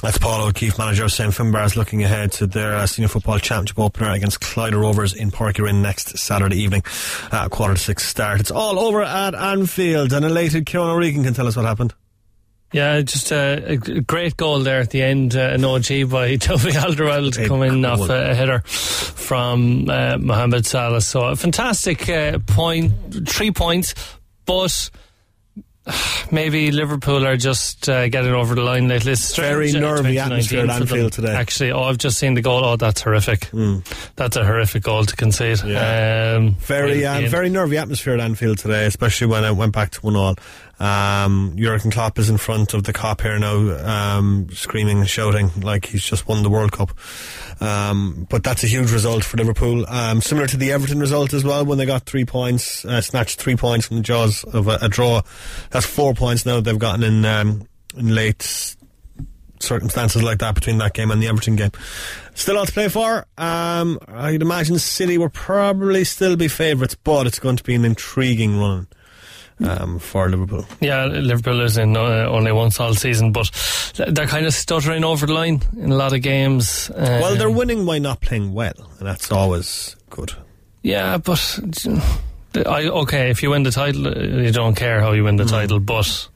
[0.03, 3.79] That's Paul O'Keefe, manager of St Finbarrs, looking ahead to their uh, senior football championship
[3.79, 6.83] opener against Clyda Rovers in Páirc next Saturday evening,
[7.31, 8.41] uh, quarter to six start.
[8.41, 11.93] It's all over at Anfield, and elated Kieran O'Regan can tell us what happened.
[12.73, 16.71] Yeah, just a, a great goal there at the end, uh, an OG by Toby
[16.71, 21.03] Alderweireld coming off a, a, header from uh, Mohamed Salah.
[21.03, 23.95] So a fantastic uh, point, three points,
[24.47, 24.89] but
[26.33, 29.13] maybe Liverpool are just uh, getting over the line lately.
[29.13, 31.35] It's very nervy atmosphere at Anfield today.
[31.35, 32.65] Actually, oh, I've just seen the goal.
[32.65, 33.41] Oh, that's horrific.
[33.51, 33.85] Mm.
[34.17, 35.63] That's a horrific goal to concede.
[35.65, 36.37] Yeah.
[36.37, 40.01] Um, very, uh, very nervy atmosphere at Anfield today, especially when it went back to
[40.01, 40.37] one all.
[40.81, 45.51] Um, Jurgen Klopp is in front of the Kop here now, um, screaming and shouting
[45.61, 46.93] like he's just won the World Cup.
[47.61, 49.85] Um, but that's a huge result for Liverpool.
[49.87, 53.39] Um, similar to the Everton result as well when they got three points, uh, snatched
[53.39, 55.21] three points from the jaws of a, a draw.
[55.69, 58.77] That's four points now they've gotten in um, in late
[59.59, 61.73] circumstances like that between that game and the Everton game.
[62.35, 63.27] Still all to play for.
[63.37, 67.85] Um, I'd imagine City will probably still be favourites, but it's going to be an
[67.85, 68.89] intriguing run
[69.65, 70.65] um, for Liverpool.
[70.81, 73.51] Yeah, Liverpool is in uh, only one solid season, but
[74.09, 76.91] they're kind of stuttering over the line in a lot of games.
[76.91, 80.33] Uh, well, they're winning by not playing well, and that's always good.
[80.83, 81.59] Yeah, but
[82.55, 85.51] I, okay, if you win the title, you don't care how you win the mm.
[85.51, 86.29] title, but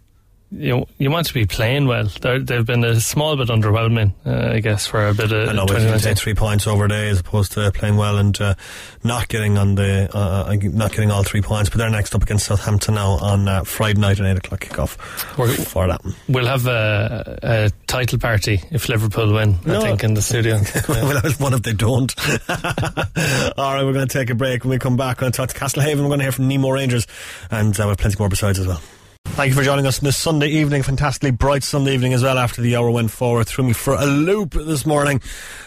[0.56, 2.04] you you want to be playing well.
[2.04, 5.48] they have been a small bit underwhelming, uh, I guess, for a bit of.
[5.48, 8.38] I know, if you take three points over day as opposed to playing well and
[8.40, 8.54] uh,
[9.02, 12.22] not getting on the uh, uh not getting all three points, but they're next up
[12.22, 15.38] against Southampton now on uh, Friday night at eight o'clock kickoff.
[15.38, 19.58] We're, for that, we'll have a, a, title party if Liverpool win.
[19.64, 19.80] No.
[19.80, 20.60] I think in the studio.
[20.88, 22.14] well, have one if they don't.
[22.48, 24.64] all right, we're going to take a break.
[24.64, 26.02] When we come back, we're going to talk to Castlehaven.
[26.02, 27.06] We're going to hear from Nemo Rangers,
[27.50, 28.80] and uh, we have plenty more besides as well.
[29.24, 30.84] Thank you for joining us on this Sunday evening.
[30.84, 33.48] Fantastically bright Sunday evening as well after the hour went forward.
[33.48, 35.20] Threw me for a loop this morning.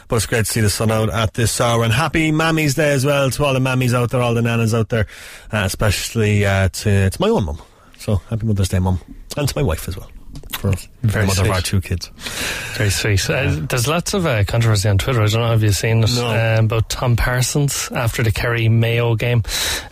[0.08, 1.84] But it's great to see the sun out at this hour.
[1.84, 4.74] And happy Mammy's Day as well to all the mammies out there, all the nanas
[4.74, 5.08] out there,
[5.52, 7.62] uh, especially uh, to, to my own mum.
[7.98, 9.02] So happy Mother's Day, mum.
[9.36, 10.10] And to my wife as well.
[10.54, 11.50] For Very mother sweet.
[11.50, 12.08] of our two kids.
[12.78, 13.30] Very sweet.
[13.30, 15.22] Uh, there's lots of uh, controversy on Twitter.
[15.22, 16.58] I don't know if you've seen it no.
[16.60, 19.44] um, about Tom Parsons after the Kerry Mayo game.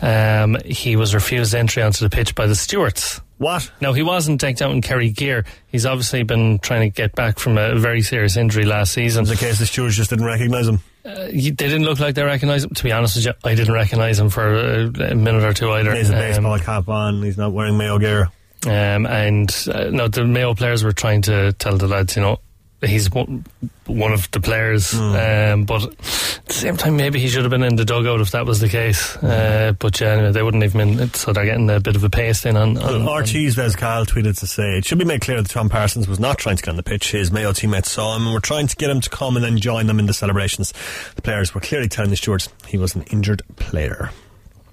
[0.01, 3.19] Um, he was refused entry onto the pitch by the stewards.
[3.37, 3.69] What?
[3.81, 5.45] No, he wasn't decked out in Kerry gear.
[5.67, 9.23] He's obviously been trying to get back from a very serious injury last season.
[9.23, 10.79] Was the case the stewards just didn't recognise him?
[11.03, 12.71] Uh, they didn't look like they recognised him.
[12.71, 15.69] To be honest with you, I didn't recognise him for a, a, minute or two
[15.71, 15.91] either.
[15.91, 17.21] He has a baseball um, cap on.
[17.21, 18.29] He's not wearing Mayo gear.
[18.65, 22.39] Um, and uh, no, the Mayo players were trying to tell the lads, you know,
[22.87, 23.45] he's one,
[23.85, 25.53] one of the players, mm.
[25.53, 28.31] um, but at the same time, maybe he should have been in the dugout if
[28.31, 29.15] that was the case.
[29.17, 32.09] Uh, but yeah, anyway, they wouldn't even been, so they're getting a bit of a
[32.09, 32.77] paste in on.
[32.77, 36.07] on, well, Archie's Kyle tweeted to say it should be made clear that Tom Parsons
[36.07, 37.11] was not trying to get on the pitch.
[37.11, 39.57] His Mayo teammates saw him and were trying to get him to come and then
[39.57, 40.73] join them in the celebrations.
[41.15, 44.11] The players were clearly telling the stewards he was an injured player.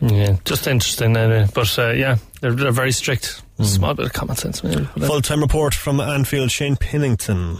[0.02, 1.16] Yeah, just interesting.
[1.16, 3.42] Uh, but uh, yeah, they're, they're very strict.
[3.58, 3.64] Mm.
[3.66, 4.60] Small bit of common sense.
[4.60, 7.58] Full time report from Anfield, Shane Pennington.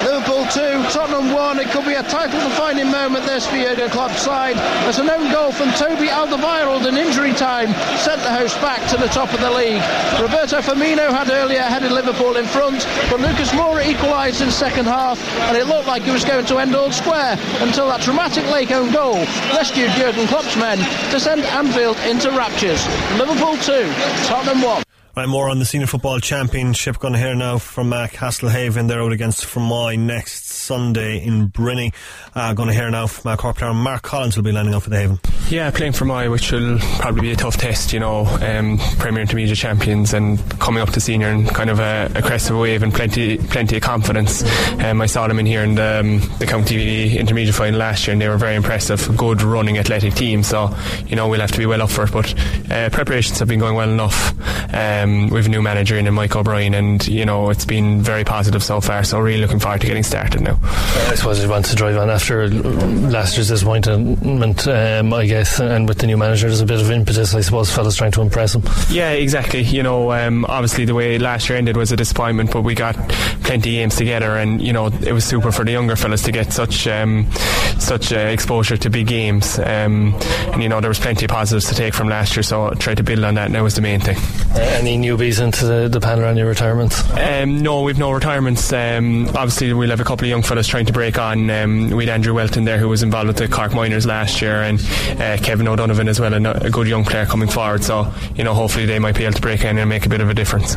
[0.00, 0.60] Liverpool 2,
[0.92, 1.60] Tottenham 1.
[1.60, 5.32] It could be a title defining moment this for Jurgen Klopp's side as an own
[5.32, 9.40] goal from Toby Alderweireld in injury time sent the host back to the top of
[9.40, 9.80] the league.
[10.20, 15.18] Roberto Firmino had earlier headed Liverpool in front, but Lucas Moura equalised in second half
[15.48, 18.70] and it looked like he was going to end all square until that dramatic late
[18.72, 19.16] own goal
[19.56, 20.76] rescued Jurgen Klopp's men
[21.12, 22.84] to send Anfield into raptures.
[23.16, 23.88] Liverpool 2,
[24.28, 24.91] Tottenham 1.
[25.14, 26.98] Right, more on the Senior Football Championship.
[26.98, 28.88] Going to hear now from uh, Castlehaven.
[28.88, 31.92] They're out against Fermoy next Sunday in Brinny.
[32.34, 34.84] Uh, going to hear now from uh, Cork player Mark Collins will be landing up
[34.84, 35.18] for the Haven.
[35.50, 38.26] Yeah, playing Fermoy, which will probably be a tough test, you know.
[38.26, 42.56] Um, Premier Intermediate champions and coming up to senior and kind of a, crest of
[42.56, 44.42] a wave and plenty plenty of confidence.
[44.80, 48.12] Um, I saw them in here in the, um, the County Intermediate final last year
[48.12, 49.16] and they were very impressive.
[49.16, 50.74] Good running athletic team, so,
[51.06, 52.12] you know, we'll have to be well up for it.
[52.12, 52.34] But
[52.70, 54.32] uh, preparations have been going well enough.
[54.72, 58.62] Um, have a new manager in Mike O'Brien, and you know it's been very positive
[58.62, 59.04] so far.
[59.04, 60.51] So really looking forward to getting started now.
[60.62, 65.88] I suppose he wants to drive on after last year's disappointment, um, I guess, and
[65.88, 67.34] with the new manager, there's a bit of impetus.
[67.34, 68.62] I suppose fellas trying to impress him.
[68.90, 69.62] Yeah, exactly.
[69.62, 72.94] You know, um, obviously the way last year ended was a disappointment, but we got
[73.42, 76.32] plenty of games together, and you know it was super for the younger fellas to
[76.32, 77.30] get such um,
[77.78, 79.58] such uh, exposure to big games.
[79.58, 80.14] Um,
[80.52, 82.94] and you know there was plenty of positives to take from last year, so try
[82.94, 83.50] to build on that.
[83.50, 84.16] Now was the main thing.
[84.54, 86.24] Uh, any newbies into the, the panel?
[86.24, 87.02] Any retirements?
[87.12, 88.72] Um, no, we've no retirements.
[88.72, 91.50] Um, obviously, we'll have a couple of young fellas trying to break on.
[91.50, 94.62] Um, we had Andrew Welton there, who was involved with the Cork Minors last year,
[94.62, 94.80] and
[95.20, 97.84] uh, Kevin O'Donovan as well, and a good young player coming forward.
[97.84, 100.20] So you know, hopefully they might be able to break in and make a bit
[100.20, 100.74] of a difference.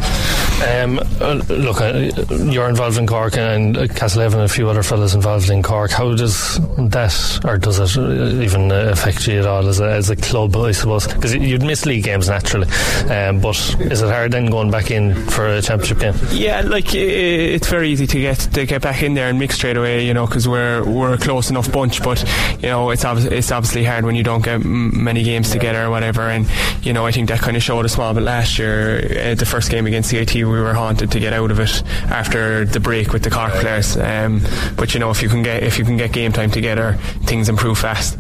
[0.62, 2.12] Um, uh, look, uh,
[2.46, 5.92] you're involved in Cork and Castlehaven and a few other fellas involved in Cork.
[5.92, 10.16] How does that, or does it even affect you at all as a, as a
[10.16, 11.08] club, I suppose?
[11.08, 12.68] Because you'd miss league games naturally,
[13.10, 16.14] um, but is it hard then going back in for a championship game?
[16.32, 19.78] Yeah, like it's very easy to get to get back in there and mix straight
[19.78, 22.04] away, you know, because we're we're a close enough bunch.
[22.04, 22.24] But
[22.62, 25.86] you know, it's obviously it's obviously hard when you don't get m- many games together
[25.86, 26.22] or whatever.
[26.22, 26.48] And
[26.84, 29.32] you know, I think that kind of showed a small bit last year.
[29.32, 32.66] Uh, the first game against CIT, we were haunted to get out of it after
[32.66, 33.98] the break with the Cork players.
[33.98, 34.42] Um,
[34.76, 37.50] but you know, if you can get if you can get game time together, things
[37.50, 38.18] improve fast.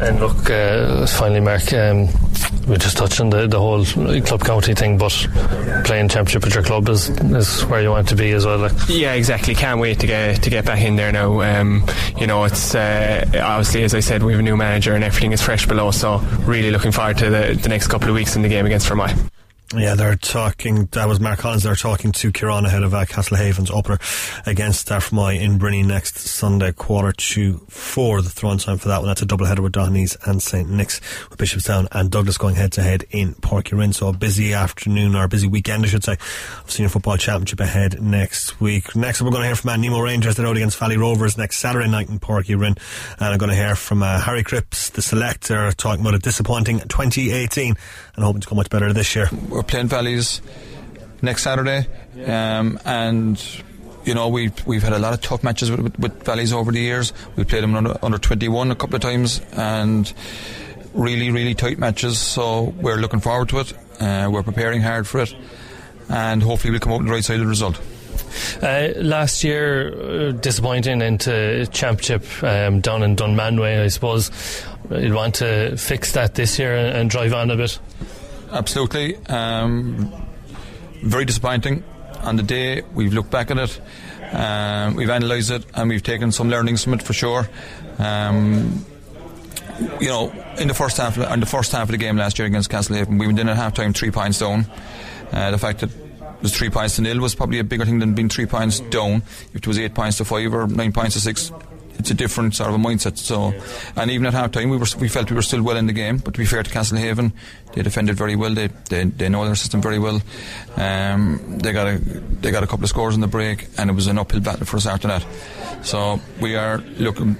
[0.00, 2.08] And look, uh, finally, Mark, um,
[2.66, 5.12] we just touched on the, the whole club county thing, but
[5.84, 8.58] playing championship at your club is, is where you want to be as well.
[8.58, 8.72] Like.
[8.88, 9.54] Yeah, exactly.
[9.54, 11.40] Can't wait to get to get back in there now.
[11.40, 11.84] Um,
[12.18, 15.32] you know, it's uh, obviously as I said, we have a new manager and everything
[15.32, 15.90] is fresh below.
[15.90, 18.88] So really looking forward to the, the next couple of weeks in the game against
[18.88, 19.30] Fermoy.
[19.74, 20.86] Yeah, they're talking.
[20.92, 21.64] That was Mark Collins.
[21.64, 23.98] They're talking to Kieran ahead of uh, Castlehaven's opener
[24.46, 28.22] against Fermoy in Brinny next Sunday, quarter to four.
[28.22, 29.08] The throw time for that one.
[29.08, 31.00] That's a double header with Dohenys and St Nick's,
[31.30, 35.24] with Bishopstown and Douglas going head to head in Páirc So a busy afternoon or
[35.24, 38.94] a busy weekend, I should say, of Senior Football Championship ahead next week.
[38.94, 40.36] Next, we're going to hear from uh, Nemo Rangers.
[40.36, 42.78] They're out against Valley Rovers next Saturday night in Páirc and
[43.18, 47.74] I'm going to hear from uh, Harry Cripps, the selector, talking about a disappointing 2018
[48.16, 50.40] and hoping to come much better this year we're playing Valleys
[51.22, 51.86] next Saturday,
[52.26, 53.42] um, and
[54.04, 56.72] you know we've we've had a lot of tough matches with, with, with Valleys over
[56.72, 57.12] the years.
[57.36, 60.12] We played them under, under 21 a couple of times, and
[60.94, 62.18] really really tight matches.
[62.18, 63.72] So we're looking forward to it.
[64.00, 65.34] Uh, we're preparing hard for it,
[66.08, 67.80] and hopefully we'll come out on the right side of the result.
[68.62, 74.30] Uh, last year, uh, disappointing into championship um, down in Dunmanway, I suppose.
[74.90, 77.78] You'd want to fix that this year and, and drive on a bit
[78.50, 79.16] absolutely.
[79.26, 80.12] Um,
[81.02, 81.84] very disappointing.
[82.22, 83.80] On the day, we've looked back at it,
[84.32, 87.48] um, we've analysed it, and we've taken some learnings from it for sure.
[87.98, 88.84] Um,
[90.00, 92.46] you know, in the first half, in the first half of the game last year
[92.46, 94.66] against Castlehaven, we went in at half time three points down.
[95.30, 97.98] Uh, the fact that it was three points to nil was probably a bigger thing
[97.98, 99.22] than being three points down.
[99.52, 101.52] If it was eight points to five or nine points to six,
[101.98, 103.18] it's a different sort of a mindset.
[103.18, 103.52] So,
[103.96, 105.92] and even at half time, we were we felt we were still well in the
[105.92, 106.18] game.
[106.18, 107.32] But to be fair to Castlehaven,
[107.74, 108.54] they defended very well.
[108.54, 110.20] They they, they know their system very well.
[110.76, 113.94] Um, they got a they got a couple of scores in the break, and it
[113.94, 115.26] was an uphill battle for us after that.
[115.82, 117.36] So we are looking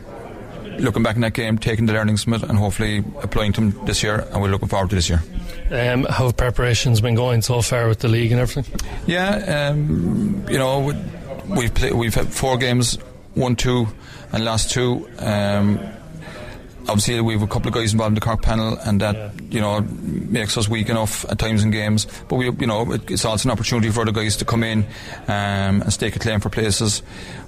[0.78, 4.02] looking back in that game, taking the learnings from it, and hopefully applying them this
[4.02, 4.26] year.
[4.32, 5.22] And we're looking forward to this year.
[5.70, 8.78] Um, how have preparations been going so far with the league and everything?
[9.06, 10.92] Yeah, um, you know,
[11.48, 12.98] we've play, we've had four games,
[13.34, 13.88] one, two
[14.36, 15.08] and last two.
[15.18, 15.80] Um,
[16.88, 19.30] obviously, we have a couple of guys involved in the Cork panel, and that yeah.
[19.50, 22.06] you know makes us weak enough at times in games.
[22.28, 24.84] But we, you know, it's also an opportunity for the guys to come in
[25.26, 27.02] um, and stake a claim for places.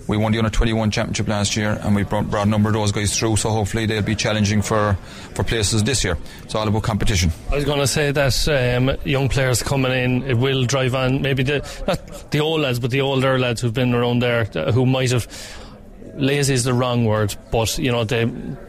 [0.07, 2.75] We won the under 21 championship last year, and we brought, brought, a number of
[2.75, 3.37] those guys through.
[3.37, 4.95] So hopefully they'll be challenging for,
[5.35, 6.17] for places this year.
[6.45, 7.31] It's all about competition.
[7.53, 11.21] I was going to say that um, young players coming in, it will drive on
[11.21, 14.87] maybe the not the old lads, but the older lads who've been around there who
[14.87, 15.27] might have
[16.19, 18.25] lazy is the wrong word, but you know they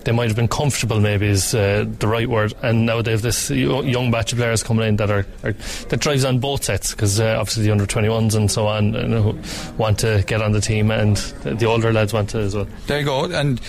[0.06, 1.00] they might have been comfortable.
[1.00, 2.54] Maybe is uh, the right word.
[2.62, 6.00] And now they have this young batch of players coming in that are, are that
[6.00, 9.40] drives on both sets because uh, obviously the under 21s and so on you know,
[9.78, 12.68] want to get on the team, and the older lads want to as well.
[12.88, 13.26] There you go.
[13.26, 13.60] And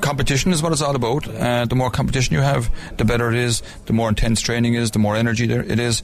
[0.00, 1.26] competition is what it's all about.
[1.28, 3.62] Uh, the more competition you have, the better it is.
[3.86, 6.02] The more intense training is, the more energy there it is.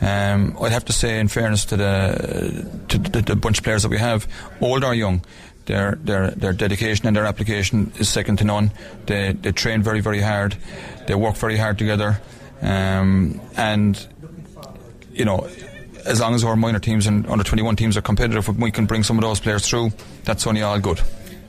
[0.00, 3.82] Um, I'd have to say, in fairness to the to the, the bunch of players
[3.82, 4.26] that we have,
[4.60, 5.22] old or young
[5.66, 8.72] their their their dedication and their application is second to none.
[9.06, 10.56] They they train very very hard.
[11.06, 12.20] They work very hard together,
[12.60, 14.06] um, and
[15.12, 15.48] you know.
[16.04, 19.04] As long as our minor teams and under 21 teams are competitive, we can bring
[19.04, 19.92] some of those players through.
[20.24, 21.00] That's only all good.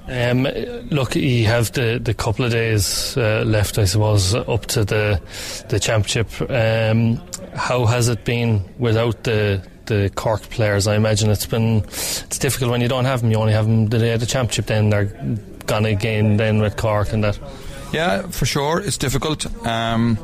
[0.07, 0.43] Um,
[0.91, 5.21] look, you have the, the couple of days uh, left, I suppose, up to the
[5.69, 6.29] the championship.
[6.51, 7.21] Um,
[7.55, 10.87] how has it been without the the Cork players?
[10.87, 13.31] I imagine it's been it's difficult when you don't have them.
[13.31, 14.65] You only have them the day of the championship.
[14.65, 15.05] Then they're
[15.65, 16.37] gone again.
[16.37, 17.39] Then with Cork and that.
[17.91, 19.45] Yeah, for sure, it's difficult.
[19.65, 20.17] Um,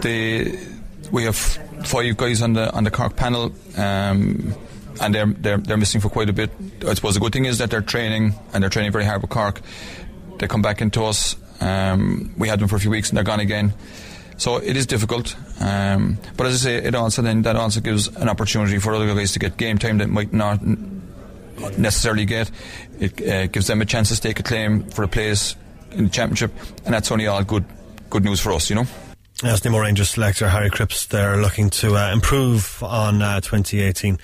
[0.00, 0.58] the
[1.10, 3.52] we have five guys on the on the Cork panel.
[3.76, 4.54] Um,
[5.00, 6.50] and they're, they're they're missing for quite a bit.
[6.86, 9.30] I suppose the good thing is that they're training and they're training very hard with
[9.30, 9.60] Cork.
[10.38, 11.36] They come back into us.
[11.60, 13.72] Um, we had them for a few weeks and they're gone again.
[14.40, 15.36] So it is difficult.
[15.60, 19.06] Um, but as I say, it also then that also gives an opportunity for other
[19.06, 20.62] guys to get game time that might not
[21.76, 22.50] necessarily get.
[22.98, 25.56] It uh, gives them a chance to stake a claim for a place
[25.90, 26.52] in the championship,
[26.86, 27.66] and that's only all good
[28.08, 28.86] good news for us, you know.
[29.42, 34.18] Yes, Nemo Rangers selector Harry Cripps, they're looking to uh, improve on uh, 2018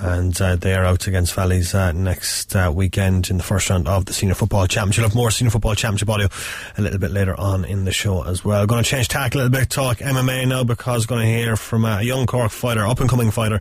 [0.00, 3.88] and uh, they are out against Valleys uh, next uh, weekend in the first round
[3.88, 4.98] of the Senior Football Championship.
[4.98, 6.28] You'll have more Senior Football Championship audio
[6.76, 8.66] a little bit later on in the show as well.
[8.66, 11.84] Going to change tack a little bit, talk MMA now because going to hear from
[11.84, 13.60] a young Cork fighter, up and coming fighter,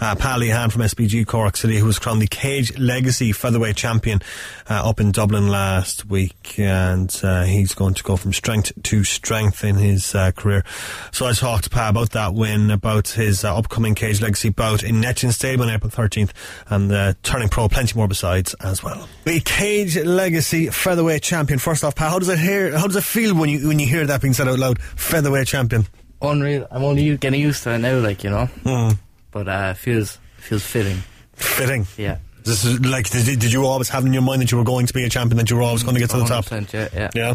[0.00, 4.20] uh, Pa Lehane from SBG Cork City, who was crowned the Cage Legacy Featherweight Champion
[4.68, 9.04] uh, up in Dublin last week, and uh, he's going to go from strength to
[9.04, 10.64] strength in his uh, career.
[11.12, 15.00] So I talked to Pa about that win, about his upcoming Cage Legacy bout in
[15.00, 16.30] Neptune Stadium April 13th,
[16.68, 19.08] and uh, turning pro, plenty more besides as well.
[19.24, 21.58] The Cage Legacy Featherweight Champion.
[21.58, 22.76] First off, Pa, how does it hear?
[22.78, 24.80] How does it feel when you when you hear that being said out loud?
[24.80, 25.86] Featherweight Champion.
[26.20, 26.66] Unreal.
[26.70, 28.48] I'm only getting used to it now, like you know.
[28.64, 28.98] Mm.
[29.30, 31.02] But uh, feels feels fitting.
[31.34, 31.86] Fitting.
[31.96, 32.18] Yeah.
[32.44, 34.86] This is like, did, did you always have in your mind that you were going
[34.86, 36.44] to be a champion, that you were always going to get to the top?
[36.46, 37.10] 100%, Yeah, yeah.
[37.14, 37.34] Yeah.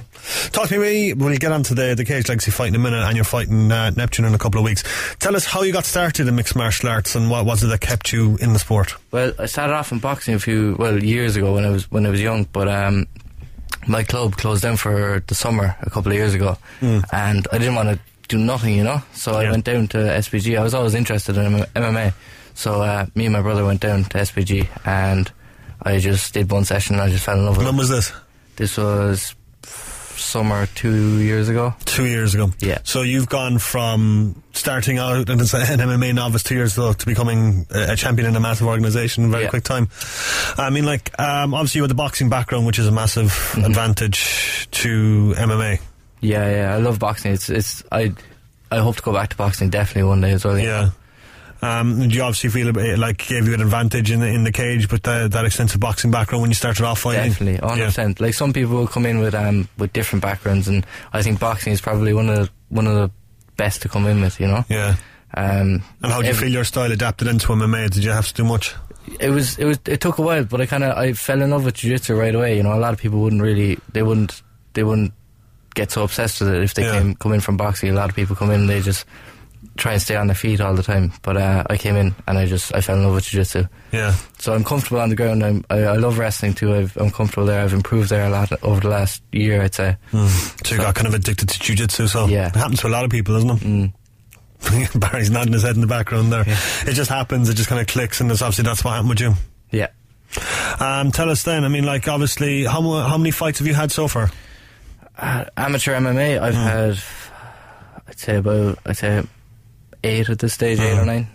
[0.51, 3.03] Talk to me, we'll get on to the, the Cage Legacy fight in a minute,
[3.03, 4.83] and you're fighting uh, Neptune in a couple of weeks.
[5.19, 7.81] Tell us how you got started in mixed martial arts and what was it that
[7.81, 8.95] kept you in the sport?
[9.11, 12.05] Well, I started off in boxing a few well years ago when I was when
[12.05, 13.07] I was young, but um,
[13.87, 17.03] my club closed down for the summer a couple of years ago, Mm.
[17.13, 19.01] and I didn't want to do nothing, you know.
[19.13, 20.59] So I went down to SBG.
[20.59, 21.45] I was always interested in
[21.75, 22.13] MMA,
[22.57, 25.31] so uh, me and my brother went down to SBG, and
[25.81, 26.95] I just did one session.
[26.95, 27.69] and I just fell in love with it.
[27.69, 28.11] When was this?
[28.55, 29.35] This was
[30.17, 31.75] summer two years ago.
[31.85, 32.51] Two years ago.
[32.59, 32.79] Yeah.
[32.83, 37.67] So you've gone from starting out as an MMA novice two years ago to becoming
[37.69, 39.49] a champion in a massive organisation in a very Yeah.
[39.51, 39.87] quick time.
[40.57, 43.65] I mean, like, um, obviously you have the boxing background, which is a massive Mm-hmm.
[43.65, 45.79] advantage to MMA.
[46.21, 47.31] Yeah, yeah, I love boxing.
[47.33, 48.11] It's it's I
[48.71, 50.57] I hope to go back to boxing definitely one day as well.
[50.57, 50.89] Yeah.
[51.61, 54.43] Um, do you obviously feel it like it gave you an advantage in the, in
[54.43, 57.31] the cage, but the, that extensive boxing background when you started off fighting?
[57.31, 58.19] Definitely, hundred percent.
[58.21, 61.73] Like some people will come in with um with different backgrounds, and I think boxing
[61.73, 63.11] is probably one of the, one of the
[63.55, 64.39] best to come in with.
[64.39, 64.65] You know.
[64.69, 64.95] Yeah.
[65.33, 67.89] Um, And how do you every- feel your style adapted into MMA?
[67.89, 68.73] Did you have to do much?
[69.19, 71.49] It was it was it took a while, but I kind of I fell in
[71.49, 72.55] love with jiu-jitsu right away.
[72.57, 74.41] You know, a lot of people wouldn't really they wouldn't
[74.73, 75.13] they wouldn't
[75.75, 76.99] get so obsessed with it if they Yeah.
[76.99, 77.89] came come in from boxing.
[77.89, 79.05] A lot of people come in and they just
[79.77, 81.13] try and stay on their feet all the time.
[81.21, 83.65] But uh, I came in and I just I fell in love with jiu-jitsu.
[83.91, 84.15] Yeah.
[84.39, 85.43] So I'm comfortable on the ground.
[85.43, 86.73] I'm, I, I love wrestling too.
[86.75, 87.61] I've, I'm comfortable there.
[87.63, 89.97] I've improved there a lot over the last year, I'd say.
[90.11, 92.47] So you got kind of addicted to jiu-jitsu, so Yeah.
[92.47, 93.59] it happens to a lot of people, doesn't it?
[93.59, 93.93] Mm.
[94.99, 96.43] Barry's nodding his head in the background there.
[96.47, 99.19] It just happens, it just kind of clicks, and it's obviously that's what happened with
[99.21, 99.33] you.
[99.71, 99.87] Yeah.
[100.79, 103.91] Um, tell us then, I mean, like, obviously, how, how many fights have you had
[103.91, 104.29] so far?
[105.17, 106.99] Uh, amateur MMA, I've had,
[108.07, 109.23] I'd say about, I'd say
[110.07, 111.27] eight at this stage, eight or nine.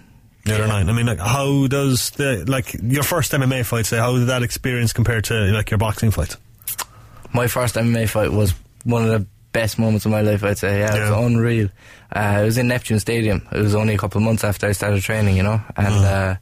[0.45, 0.89] The other night.
[0.89, 4.43] I mean, like, how does the, like, your first MMA fight, say, how did that
[4.43, 6.37] experience compare to, like, your boxing fight?
[7.33, 8.53] My first MMA fight was
[8.85, 10.81] one of the best moments of my life, I'd say.
[10.81, 11.11] Yeah, it Yeah.
[11.17, 11.69] was unreal.
[12.15, 13.47] Uh, it was in Neptune Stadium.
[13.53, 16.35] It was only a couple of months after I started training, you know, and uh,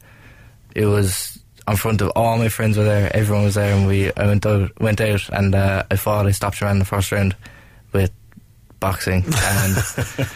[0.75, 3.15] it was in front of all my friends were there.
[3.15, 6.27] Everyone was there, and we I went out, went out, and uh, I fought.
[6.27, 7.37] I stopped around the first round
[7.93, 8.11] with
[8.81, 9.77] boxing, and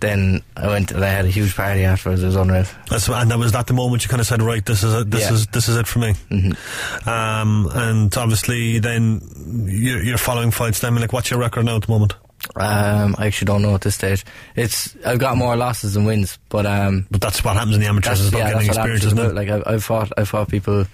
[0.00, 2.22] then I went and I had a huge party afterwards.
[2.22, 2.64] It was unreal.
[2.88, 5.10] That's, and that was that the moment you kind of said, right, this is it,
[5.10, 5.32] this Yeah.
[5.32, 6.14] is this is it for me.
[6.30, 7.08] Mm-hmm.
[7.08, 9.20] Um, and obviously, then
[9.66, 10.80] you're, you're following fights.
[10.80, 12.14] Then, I mean, like, what's your record now at the moment?
[12.56, 14.24] Um, I actually don't know at this stage.
[14.56, 17.86] It's I've got more losses than wins, but um, But that's what happens in the
[17.86, 18.20] amateurs.
[18.20, 19.34] It's about yeah, getting experience, isn't it?
[19.34, 20.86] Like I, I've fought, I've fought people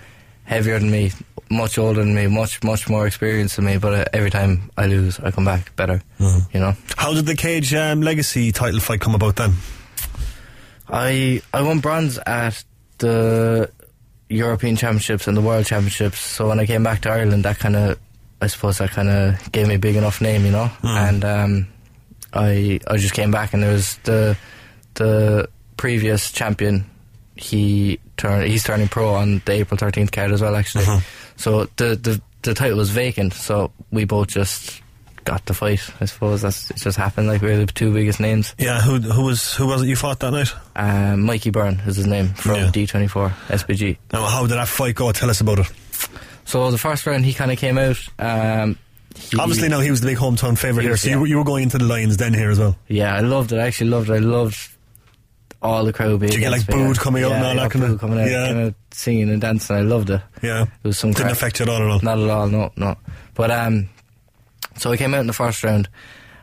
[0.43, 1.13] heavier than me,
[1.51, 3.79] much older than me, much much more experienced than me.
[3.79, 6.03] But uh, every time I lose, I come back better.
[6.19, 6.57] Mm-hmm.
[6.57, 9.55] You know, How did the Cage um, Legacy title fight come about then?
[10.89, 12.65] I I won bronze at
[12.99, 13.71] the
[14.29, 16.19] European Championships and the World Championships.
[16.21, 17.99] So when I came back to Ireland, that kind of,
[18.41, 20.71] I suppose, that kind of gave me a big enough name, you know.
[20.83, 21.69] And um,
[22.33, 24.37] I I just came back, and there was the
[24.95, 26.85] the previous champion.
[27.35, 30.85] He turned he's turning pro on the April thirteenth card as well, actually.
[31.37, 34.81] So the the the title was vacant, so we both just
[35.25, 35.81] got the fight.
[36.01, 36.77] I suppose that's it.
[36.77, 38.55] Just happened like we were the two biggest names.
[38.59, 40.53] Yeah, who who was who was it you fought that night?
[40.77, 42.71] Um, Mikey Byrne is his name from Yeah.
[42.71, 43.97] D24 SBG.
[44.13, 45.11] Now, how did that fight go?
[45.13, 45.73] Tell us about it.
[46.45, 47.99] So the first round, he kind of came out.
[48.21, 48.79] Um,
[49.17, 51.21] he- Obviously, now he was the big hometown favourite He here, so you, yeah.
[51.21, 52.77] were- you were going into the Lions Den here as well.
[52.87, 53.59] Yeah, I loved it.
[53.59, 54.15] I actually loved it.
[54.15, 54.57] I loved
[55.63, 56.31] all the crowd being.
[56.31, 58.29] Did you get, like, booed coming out yeah, and all that kind of- coming out,
[58.31, 58.47] Yeah.
[58.49, 59.77] came out singing and dancing.
[59.77, 60.21] I loved it.
[60.43, 61.33] Yeah, It was some didn't crack.
[61.33, 62.01] affect you at all at all.
[62.03, 62.47] Not at all.
[62.49, 62.97] No, no.
[63.35, 63.89] But um,
[64.77, 65.89] so I came out in the first round,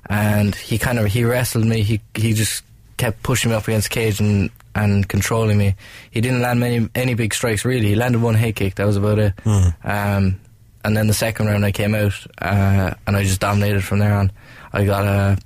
[0.09, 1.81] and he kind of he wrestled me.
[1.83, 2.63] He he just
[2.97, 5.75] kept pushing me up against the cage and and controlling me.
[6.11, 7.87] He didn't land many any big strikes really.
[7.87, 8.75] He landed one head kick.
[8.75, 9.33] That was about it.
[9.43, 9.67] Hmm.
[9.83, 10.39] Um,
[10.85, 14.13] and then the second round I came out uh, and I just dominated from there
[14.13, 14.31] on.
[14.73, 15.37] I got a.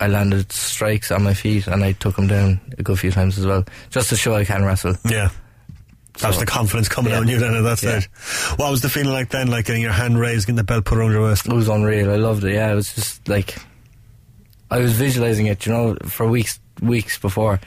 [0.00, 3.38] I landed strikes on my feet and I took him down a good few times
[3.38, 4.96] as well, just to show I can wrestle.
[5.08, 5.30] Yeah.
[6.20, 7.18] That was So- the confidence coming Yeah.
[7.18, 8.00] out in you then at that Yeah.
[8.56, 10.98] What was the feeling like then, like getting your hand raised, getting the belt put
[10.98, 11.46] around your waist?
[11.46, 12.10] It was unreal.
[12.10, 12.54] I loved it.
[12.54, 13.56] Yeah, it was just like
[14.70, 15.64] I was visualizing it.
[15.66, 17.60] You know, for weeks, weeks before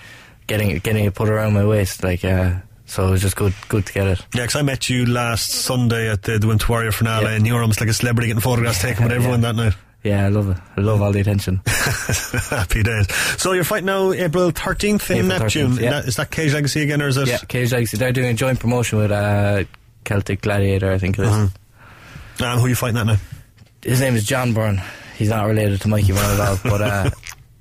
[0.48, 2.04] getting it, getting it put around my waist.
[2.04, 2.54] Like, uh,
[2.86, 4.20] so it was just good, good to get it.
[4.34, 7.32] Yeah, because I met you last Sunday at the, the Winter Warrior finale, Yeah.
[7.36, 9.74] and you were almost like a celebrity getting photographs taken with everyone that night.
[10.04, 10.58] Yeah, I love it.
[10.78, 11.62] I love all the attention.
[11.66, 13.12] Happy days.
[13.38, 15.72] So you're fighting now April 13th in April Neptune.
[15.74, 16.00] 13th, yeah.
[16.00, 17.28] Is that Cage Legacy again, or is it?
[17.28, 17.98] yeah, Cage Legacy.
[17.98, 19.66] They're doing a joint promotion with uh,
[20.06, 20.92] Celtic Gladiator.
[20.92, 21.30] I think it is.
[21.32, 21.52] Mhm.
[22.42, 23.18] And who are you fighting that now?
[23.84, 24.82] His name is John Byrne.
[25.18, 27.10] He's not related to Mikey Byrne at all, but uh,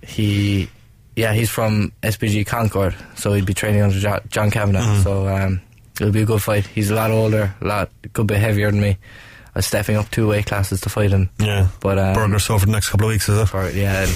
[0.03, 0.69] he,
[1.17, 4.81] yeah, he's from SBG Concord, so he'd be training under jo- John Kavanagh.
[4.81, 5.03] Mhm.
[5.03, 5.61] So um,
[6.01, 6.69] it'll be a good fight.
[6.69, 8.97] He's a lot older, a lot, good bit heavier than me.
[9.59, 11.31] Was stepping up two weight classes to fight him.
[11.41, 11.67] Yeah.
[11.81, 13.47] But um, Burger so for the next couple of weeks, is it?
[13.47, 14.07] for- yeah.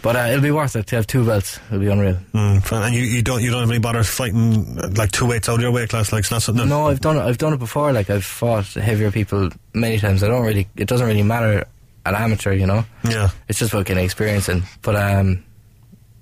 [0.00, 1.60] But uh, it'll be worth it to have two belts.
[1.68, 2.16] It'll be unreal.
[2.32, 5.48] Mm, and you, you don't you don't have any bother fighting uh, like two weights
[5.50, 6.66] out of your weight class, like it's not something.
[6.66, 7.20] No, I've done it.
[7.20, 7.92] I've done it before.
[7.92, 10.24] Like I've fought heavier people many times.
[10.24, 10.66] I don't really.
[10.76, 11.66] It doesn't really matter
[12.06, 12.84] at amateur, you know.
[13.04, 13.30] Yeah.
[13.48, 14.62] It's just about getting experience in.
[14.80, 15.44] But um,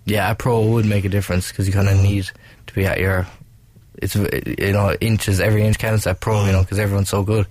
[0.05, 2.29] yeah, a pro would make a difference because you kind of need
[2.67, 3.27] to be at your.
[4.03, 5.41] It's you know inches.
[5.41, 7.47] Every inch counts at pro, you know, because everyone's so good.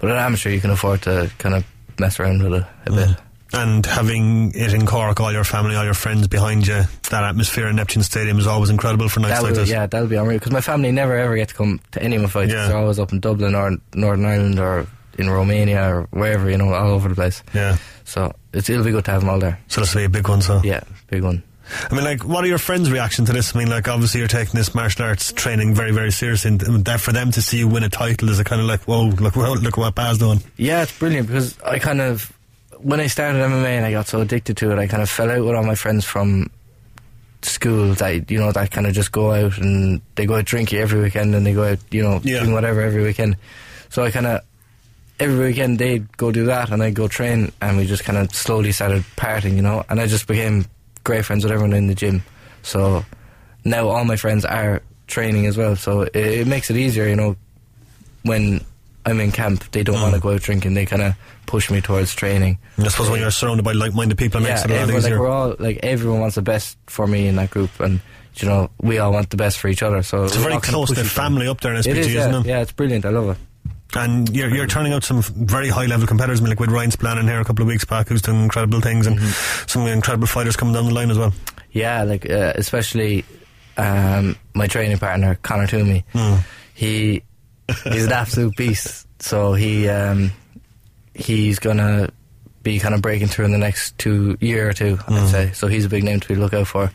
[0.00, 1.64] But at amateur, you can afford to kind of
[1.98, 3.08] mess around with it a bit.
[3.52, 7.66] And having it in Cork, all your family, all your friends behind you, that atmosphere
[7.66, 9.68] in Neptune Stadium is always incredible for nights That like will, this.
[9.70, 10.38] yeah, that'll be unreal.
[10.38, 12.52] Because my family never ever get to come to any of my fights.
[12.52, 12.68] Yeah.
[12.68, 14.86] They're always up in Dublin or Northern Ireland or
[15.18, 17.42] in Romania or wherever, you know, all over the place.
[17.52, 17.76] Yeah.
[18.04, 19.58] So it's, it'll be good to have them all there.
[19.66, 20.42] So this will be a big one.
[20.42, 21.42] So Yeah, big one.
[21.90, 23.54] I mean, like, what are your friends' reaction to this?
[23.54, 27.00] I mean, like, obviously you're taking this martial arts training very, very seriously, and that
[27.00, 29.36] for them to see you win a title is a kind of like, whoa, look,
[29.36, 30.40] whoa, look what Baz doing.
[30.56, 32.32] Yeah, it's brilliant because I kind of,
[32.78, 35.30] when I started MMA and I got so addicted to it, I kind of fell
[35.30, 36.50] out with all my friends from
[37.42, 40.78] school that, you know, that kind of just go out and they go out drinking
[40.78, 42.40] every weekend and they go out, you know, Yeah.
[42.40, 43.36] doing whatever every weekend.
[43.88, 44.40] So I kind of,
[45.18, 48.34] every weekend they'd go do that and I'd go train and we just kind of
[48.34, 50.66] slowly started parting, you know, and I just became
[51.04, 52.22] great friends with everyone in the gym.
[52.62, 53.04] So
[53.64, 55.76] now all my friends are training as well.
[55.76, 57.36] So it, it makes it easier, you know,
[58.22, 58.64] when
[59.06, 60.22] I'm in camp, they don't want to mm.
[60.22, 60.74] go out drinking.
[60.74, 61.14] They kind of
[61.46, 62.58] push me towards training.
[62.76, 65.02] And I suppose when you're surrounded by like-minded people, it makes it a lot everyone,
[65.02, 65.20] like easier.
[65.20, 68.00] we're all like everyone wants the best for me in that group, and
[68.36, 70.02] you know we all want the best for each other.
[70.02, 72.46] So it's a very close knit family up there in SBG, It is, yeah, isn't
[72.46, 72.48] it?
[72.48, 73.04] yeah, it's brilliant.
[73.06, 73.36] I love it.
[73.94, 76.40] And you're, you're turning out some very high level competitors.
[76.40, 78.42] I mean, like with Ryan Splann in here a couple of weeks back, who's doing
[78.42, 79.66] incredible things, and Mm-hmm.
[79.68, 81.32] some incredible fighters coming down the line as well.
[81.72, 83.24] Yeah, like uh, especially
[83.76, 86.04] um, my training partner Connor Toomey.
[86.12, 86.36] Hmm.
[86.74, 87.22] He
[87.84, 89.06] he's an absolute beast.
[89.22, 90.30] So he um,
[91.14, 92.10] he's gonna
[92.62, 94.98] be kind of breaking through in the next two year or two.
[95.08, 95.52] I'd say.
[95.52, 96.90] So he's a big name to be look out for.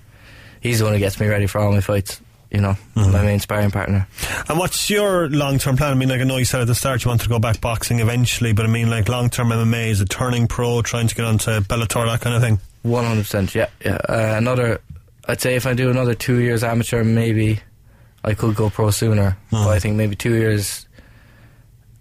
[0.62, 2.20] He's the one who gets me ready for all my fights.
[2.52, 3.12] You know, Hmm.
[3.12, 4.08] my main sparring partner.
[4.48, 5.91] And what's your long term plan?
[5.91, 7.60] I mean, like I know you said at the start you want to go back
[7.60, 11.16] boxing eventually, but I mean, like long term MMA is it turning pro, trying to
[11.16, 12.60] get onto Bellator, that kind of thing.
[12.84, 13.56] One hundred percent.
[13.56, 13.98] Yeah, yeah.
[14.08, 14.80] Uh, another.
[15.28, 17.60] I'd say if I do another two years amateur, maybe
[18.24, 19.36] I could go pro sooner.
[19.52, 20.86] But I think maybe two years,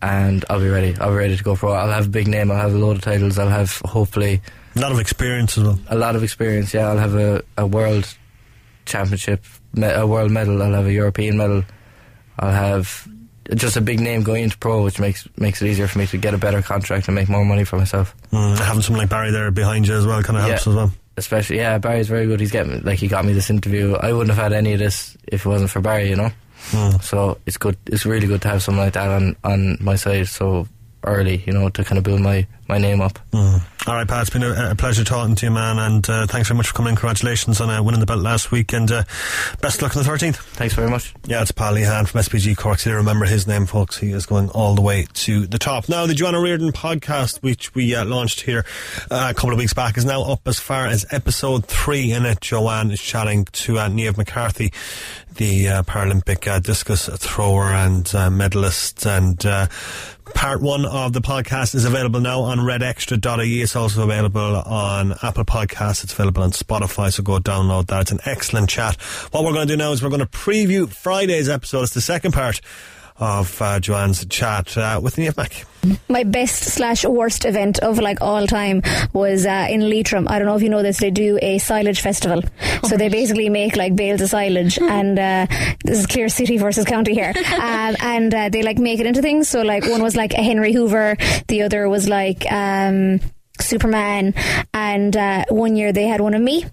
[0.02, 0.94] and I'll be ready.
[1.00, 1.72] I'll be ready to go pro.
[1.72, 2.50] I'll have a big name.
[2.50, 3.38] I'll have a load of titles.
[3.38, 4.42] I'll have hopefully
[4.76, 5.78] A lot of experience as well.
[5.88, 6.74] a lot of experience.
[6.74, 8.06] Yeah, I'll have a, a world
[8.84, 9.42] championship,
[9.82, 10.62] a world medal.
[10.62, 11.64] I'll have a European medal.
[12.38, 13.08] I'll have
[13.54, 16.16] just a big name going into pro, which makes makes it easier for me to
[16.16, 18.14] get a better contract and make more money for myself.
[18.32, 20.72] Mm, having someone like Barry there behind you as well kind of helps Yeah.
[20.72, 20.92] as well.
[21.16, 22.40] Especially, yeah, Barry's very good.
[22.40, 23.94] He's getting like he got me this interview.
[23.94, 26.30] I wouldn't have had any of this if it wasn't for Barry, you know.
[26.70, 27.02] Mm.
[27.02, 27.76] So it's good.
[27.86, 30.26] It's really good to have someone like that on on my side.
[30.26, 30.66] So
[31.04, 33.18] early, you know, to kind of build my, my name up.
[33.32, 33.62] Mm.
[33.86, 36.48] All right, Pat, it's been a, a, pleasure talking to you, man, and uh, thanks
[36.48, 36.94] very much for coming.
[36.94, 39.04] Congratulations on uh, winning the belt last week, and uh,
[39.60, 40.36] best of luck on the 13th.
[40.36, 41.12] Thanks very much.
[41.26, 42.78] Yeah, it's Paddy Lehane from SPG Cork.
[42.78, 43.98] So remember his name, folks.
[43.98, 45.90] He is going all the way to the top.
[45.90, 48.64] Now, the Joanne O'Riordan podcast, which we uh, launched here
[49.10, 52.24] uh, a couple of weeks back, is now up as far as episode three in
[52.24, 52.40] it.
[52.40, 54.72] Joanne is chatting to uh, Niamh McCarthy,
[55.34, 59.04] the uh, Paralympic uh, discus thrower and uh, medalist.
[59.04, 59.66] And uh,
[60.34, 63.62] part one of the podcast is available now on redextra.ie.
[63.62, 66.04] It's also available on Apple Podcasts.
[66.04, 68.02] It's available on Spotify, so go download that.
[68.02, 68.96] It's an excellent chat.
[69.30, 71.84] What we're going to do now is we're going to preview Friday's episode.
[71.84, 72.60] It's the second part
[73.16, 75.64] of uh, Joanne's chat uh, with Niamh Mac.
[76.08, 80.26] My best slash worst event of like all time was uh, in Leitrim.
[80.28, 80.98] I don't know if you know this.
[80.98, 82.42] They do a silage festival,
[82.82, 85.46] oh so they basically make like bales of silage, and uh,
[85.84, 89.22] this is Clear City versus County here, um, and uh, they like make it into
[89.22, 89.48] things.
[89.48, 91.16] So like one was like a Henry Hoover,
[91.48, 92.50] the other was like.
[92.50, 93.20] Um,
[93.60, 94.34] Superman,
[94.74, 96.64] and uh, one year they had one of me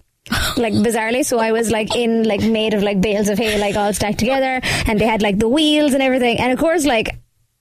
[0.57, 1.25] like bizarrely.
[1.25, 4.19] So I was like in like made of like bales of hay, like all stacked
[4.19, 6.39] together, and they had like the wheels and everything.
[6.39, 7.09] And of course, like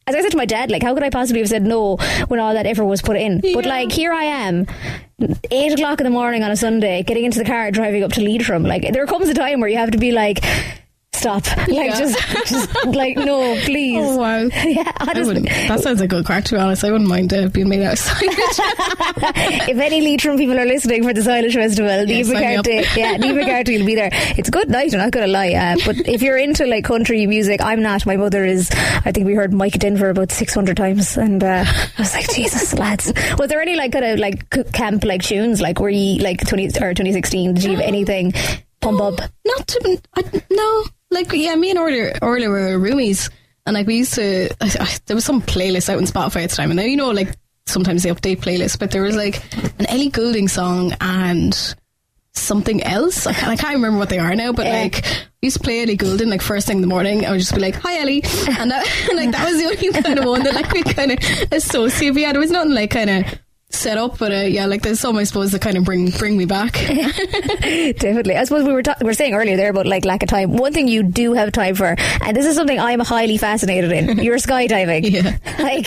[0.07, 1.97] as I said to my dad, like how could I possibly have said no
[2.29, 3.41] when all that effort was put in?
[3.43, 3.55] Yeah.
[3.55, 4.67] But like here I am.
[5.51, 8.23] Eight o'clock in the morning on a Sunday, getting into the car, driving up to
[8.23, 8.63] Leitrim.
[8.63, 10.45] Like there comes a time where you have to be like,
[11.21, 11.45] stop.
[11.71, 11.99] Like, yeah.
[11.99, 14.03] just, just, like, no, please.
[14.03, 14.39] Oh, wow.
[14.65, 15.43] yeah, honestly.
[15.43, 16.83] That sounds like a good crack, to be honest.
[16.83, 18.17] I wouldn't mind uh, being made outside.
[18.23, 23.79] if any Leitrim people are listening for the Silage Festival, yeah, McCarthy, yeah, Niamh McCarthy
[23.79, 24.09] will be there.
[24.13, 25.53] It's a good night, I'm not going to lie.
[25.53, 28.05] Uh, but if you're into, like, country music, I'm not.
[28.05, 28.69] My mother is.
[28.73, 31.17] I think we heard Mike Denver about 600 times.
[31.17, 33.13] And uh, I was like, Jesus, lads.
[33.39, 35.61] Was there any, like, kind of, like, camp, like, tunes?
[35.61, 37.55] Like, were you, like, 20, or 2016?
[37.55, 38.33] Did you have anything?
[38.81, 39.21] Pump up?
[39.45, 40.85] Not to, I, no.
[41.11, 43.31] Like, yeah, me and Orla, Orla were roomies.
[43.67, 46.51] And like we used to, I, I, there was some playlist out on Spotify at
[46.51, 47.37] the time, and then you know, like
[47.67, 49.43] sometimes they update playlists, but there was like
[49.79, 51.75] an Ellie Goulding song and
[52.33, 53.27] something else.
[53.27, 54.83] I can't, I can't remember what they are now, but yeah.
[54.83, 55.05] like
[55.43, 57.27] we used to play Ellie Goulding like first thing in the morning.
[57.27, 60.03] I would just be like, "Hi Ellie," and, that, and like that was the only
[60.03, 61.19] kind of one that like we kind of
[61.53, 62.15] associate.
[62.15, 63.25] We had it was nothing like kind of
[63.71, 66.37] set up, but uh, yeah, like there's some I suppose that kind of bring bring
[66.37, 66.73] me back.
[66.85, 70.29] Definitely, I suppose we were ta- we were saying earlier there about like lack of
[70.29, 70.57] time.
[70.57, 74.19] One thing you do have time for, and this is something I'm highly fascinated in.
[74.23, 75.11] You're skydiving.
[75.11, 75.37] Yeah.
[75.63, 75.87] Like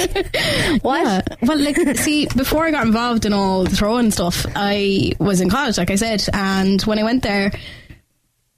[0.84, 1.04] what?
[1.06, 1.22] Yeah.
[1.42, 5.50] Well, like see, before I got involved in all the throwing stuff, I was in
[5.50, 7.52] college, like I said, and when I went there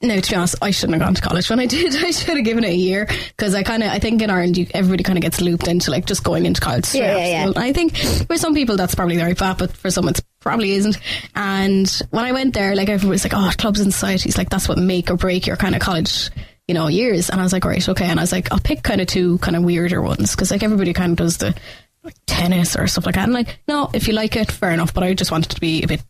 [0.08, 1.96] no, to be honest, I shouldn't have gone to college when I did.
[1.96, 4.58] I should have given it a year because I kind of, I think in Ireland,
[4.58, 6.94] you, everybody kind of gets looped into like just going into college.
[6.94, 7.52] Yeah, yeah, yeah.
[7.56, 10.72] I think for some people that's probably the right path, but for some it probably
[10.72, 10.98] isn't.
[11.36, 14.70] And when I went there, like everybody was like, "Oh, clubs and societies, like that's
[14.70, 16.30] what make or break your kind of college."
[16.68, 18.82] You know, years, and I was like, right, okay, and I was like, I'll pick
[18.82, 21.54] kind of two kind of weirder ones because like everybody kind of does the
[22.04, 23.26] like tennis or stuff like that.
[23.26, 24.92] And like, no, if you like it, fair enough.
[24.92, 26.04] But I just wanted to be a bit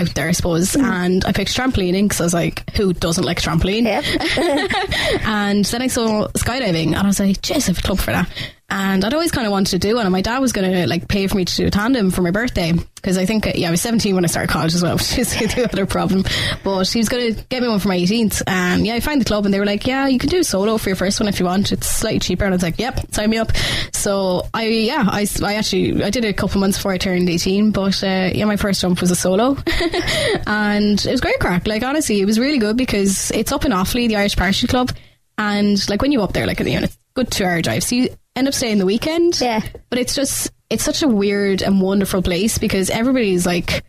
[0.00, 0.72] out there, I suppose.
[0.72, 0.84] Mm.
[0.84, 3.84] And I picked trampolining because I was like, who doesn't like trampoline?
[3.84, 5.22] Yep.
[5.26, 8.12] and then I saw skydiving and I was like, jeez, I have a club for
[8.12, 8.28] that
[8.70, 10.06] and I'd always kind of wanted to do one.
[10.06, 12.22] And my dad was going to like pay for me to do a tandem for
[12.22, 14.92] my birthday because I think yeah I was 17 when I started college as well,
[14.96, 16.24] which is the other problem.
[16.62, 19.20] But he was going to get me one for my 18th, and yeah, I found
[19.20, 21.28] the club, and they were like, yeah, you can do solo for your first one
[21.28, 21.72] if you want.
[21.72, 23.52] It's slightly cheaper, and I was like, yep, sign me up.
[23.92, 27.28] So I yeah I, I actually I did it a couple months before I turned
[27.28, 29.56] 18, but uh, yeah, my first jump was a solo,
[30.46, 31.66] and it was great crack.
[31.66, 34.92] Like honestly, it was really good because it's up in Offaly, the Irish Parachute Club.
[35.38, 37.82] And like when you up there, like you know, it's good two hour drive.
[37.82, 38.08] So you
[38.40, 39.40] end up staying the weekend.
[39.40, 39.62] Yeah.
[39.88, 43.84] But it's just it's such a weird and wonderful place because everybody's like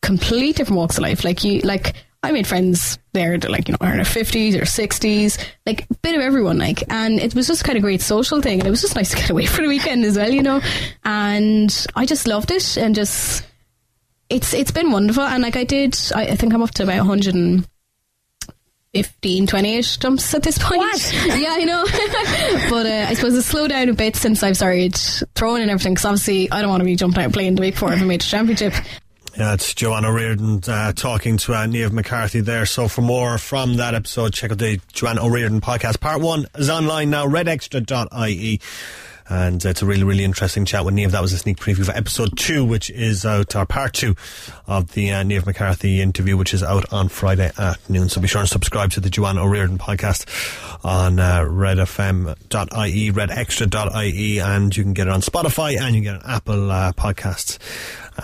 [0.00, 1.24] complete different walks of life.
[1.24, 4.56] Like you like I made friends there that like, you know, are in their fifties
[4.56, 5.36] or sixties,
[5.66, 8.60] like a bit of everyone, like and it was just kind of great social thing
[8.60, 10.60] and it was just nice to get away for the weekend as well, you know.
[11.04, 13.44] And I just loved it and just
[14.30, 17.04] it's it's been wonderful and like I did I, I think I'm up to about
[17.04, 17.66] hundred and
[19.02, 20.78] 15, 20ish jumps at this point.
[20.78, 21.12] What?
[21.26, 21.84] yeah, I know.
[22.70, 24.96] but uh, I suppose it's slowed down a bit since I've started
[25.36, 27.74] throwing and everything because obviously I don't want to be jumping out playing the week
[27.74, 28.74] before I have a major championship.
[29.36, 32.66] Yeah, it's Joanne O'Riordan uh, talking to uh, Niamh McCarthy there.
[32.66, 36.00] So for more from that episode, check out the Joanne O'Riordan podcast.
[36.00, 38.60] Part one is online now, redextra.ie.
[39.28, 41.10] And it's a really, really interesting chat with Niamh.
[41.10, 44.14] That was a sneak preview for episode two, which is out, or part two
[44.66, 48.08] of the uh, Niamh McCarthy interview, which is out on Friday at noon.
[48.08, 50.26] So be sure and subscribe to the Joanne O'Riordan podcast
[50.84, 56.16] on uh, redfm.ie, redextra.ie, and you can get it on Spotify and you can get
[56.16, 57.58] it on Apple uh, podcasts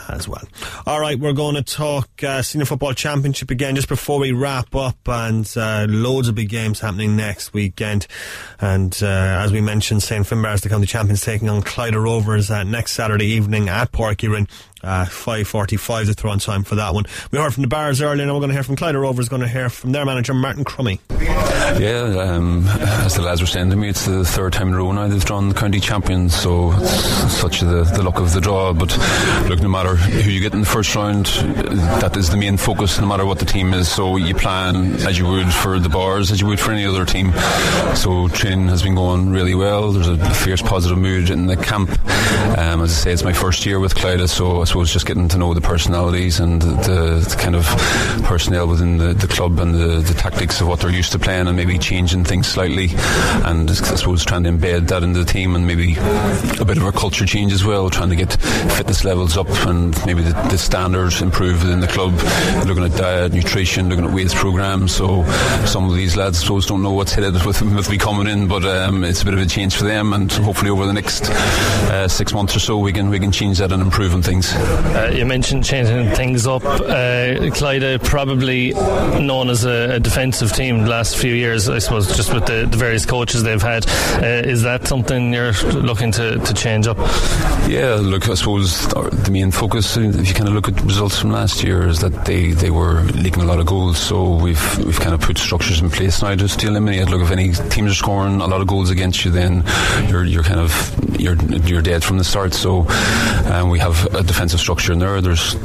[0.08, 0.42] as well.
[0.86, 4.74] All right, we're going to talk uh, Senior Football Championship again just before we wrap
[4.74, 8.06] up, and uh, loads of big games happening next weekend.
[8.60, 12.62] And uh, as we mentioned, St Finbarr's, the county champions, taking on Clyda Rovers uh,
[12.62, 14.48] next Saturday evening at Rinn.
[14.84, 17.04] Uh, 5.45 the throw time for that one.
[17.30, 19.40] We heard from the Barrs earlier, and we're going to hear from Clyda Rovers, going
[19.40, 21.00] to hear from their manager, Martin Crummy.
[21.10, 24.76] Yeah, um, as the lads were saying to me, it's the third time in a
[24.76, 28.40] row now they've drawn the county champions, so it's such the, the luck of the
[28.40, 28.72] draw.
[28.74, 28.96] But
[29.48, 33.00] look, no matter who you get in the first round, that is the main focus,
[33.00, 33.88] no matter what the team is.
[33.88, 37.06] So you plan as you would for the Barrs, as you would for any other
[37.06, 37.32] team.
[37.96, 39.92] So training has been going really well.
[39.92, 41.90] There's a fierce positive mood in the camp.
[42.58, 45.38] Um, as I say, it's my first year with Clyda, so suppose just getting to
[45.38, 46.68] know the personalities and the,
[47.20, 47.64] the kind of
[48.24, 51.46] personnel within the, the club and the, the, tactics of what they're used to playing
[51.46, 52.88] and maybe changing things slightly.
[53.44, 55.94] And I suppose trying to embed that into the team and maybe
[56.58, 59.94] a bit of a culture change as well trying to get fitness levels up and
[60.06, 62.12] maybe the, the standards improve within the club.
[62.66, 64.92] Looking at diet, nutrition looking at weights programs.
[64.92, 65.22] So
[65.66, 68.48] some of these lads I suppose don't know what's headed with, with me coming in
[68.48, 71.30] but um, it's a bit of a change for them and hopefully over the next
[71.30, 74.52] uh, six months or so we can we can change that and improve on things
[74.64, 76.64] uh, you mentioned changing things up.
[76.64, 78.72] Uh, Clyda probably
[79.20, 82.66] known as a, a, defensive team the last few years, I suppose, just with the,
[82.70, 83.86] the various coaches they've had.
[84.22, 86.98] Uh, is that something you're looking to, to change up?
[87.68, 91.32] Yeah, look, I suppose the main focus, if you kind of look at results from
[91.32, 93.98] last year, is that they, they were leaking a lot of goals.
[93.98, 97.08] So we've we've kind of put structures in place now just to eliminate.
[97.08, 99.64] Look, if any teams are scoring a lot of goals against you, then
[100.08, 100.70] you're you're kind of
[101.20, 102.54] you're you're dead from the start.
[102.54, 102.86] So
[103.46, 105.20] um, we have a defensive structure in there.
[105.20, 105.56] There's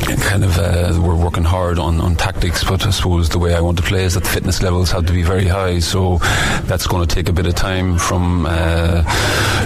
[0.00, 3.60] kind of uh, we're working hard on, on tactics, but I suppose the way I
[3.60, 5.78] want to play is that the fitness levels have to be very high.
[5.80, 6.18] So
[6.64, 7.98] that's going to take a bit of time.
[7.98, 9.02] From uh,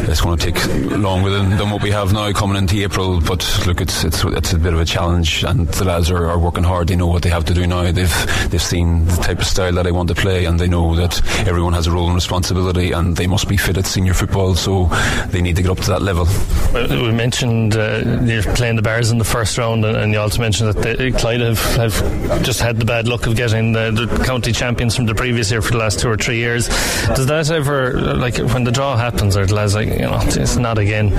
[0.09, 3.21] it's going to take longer than, than what we have now coming into April.
[3.21, 6.39] But look, it's it's it's a bit of a challenge, and the lads are, are
[6.39, 6.89] working hard.
[6.89, 7.91] They know what they have to do now.
[7.91, 10.95] They've they've seen the type of style that I want to play, and they know
[10.97, 14.55] that everyone has a role and responsibility, and they must be fit at senior football.
[14.55, 14.87] So
[15.29, 16.27] they need to get up to that level.
[16.75, 20.99] We mentioned uh, you're playing the Barrs in the first round, and, also mentioned that
[20.99, 25.07] Clyda have, have just had the bad luck of getting the, the, county champions from
[25.07, 26.69] the previous year for the last two or three years.
[26.69, 30.57] Does that ever, like, when the draw happens, or the lads like, you know, it's
[30.57, 31.11] not again?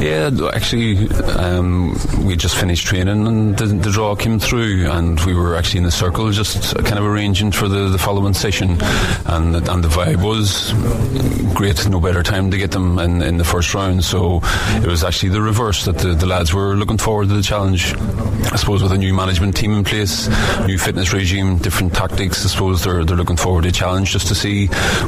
[0.00, 5.34] Yeah, actually, um, we just finished training and the, the, draw came through, and we
[5.34, 8.78] were actually in the circle just kind of arranging for the, the following session,
[9.26, 10.72] and and the vibe was
[11.54, 11.86] great.
[11.88, 14.04] No better time to get them in, in the first round.
[14.04, 14.40] So
[14.76, 17.94] it was actually the reverse that the, the lads were looking forward to the challenge.
[18.52, 20.28] I suppose with a new management team in place,
[20.66, 24.28] new fitness regime, different tactics, I suppose they're, they're looking forward to a challenge just
[24.28, 24.66] to see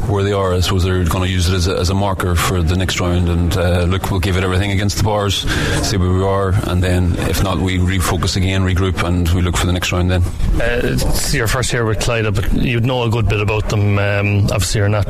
[0.08, 0.54] where they are.
[0.54, 3.00] I suppose they're going to use it as a, as a marker for the next
[3.00, 5.42] round and uh, look, we'll give it everything against the Barrs,
[5.86, 9.56] see where we are, and then if not, we refocus again, regroup, and we look
[9.56, 10.22] for the next round then.
[10.22, 13.98] Uh, it's your first year with Clyda, but you'd know a good bit about them.
[13.98, 15.06] Um, obviously, you're not,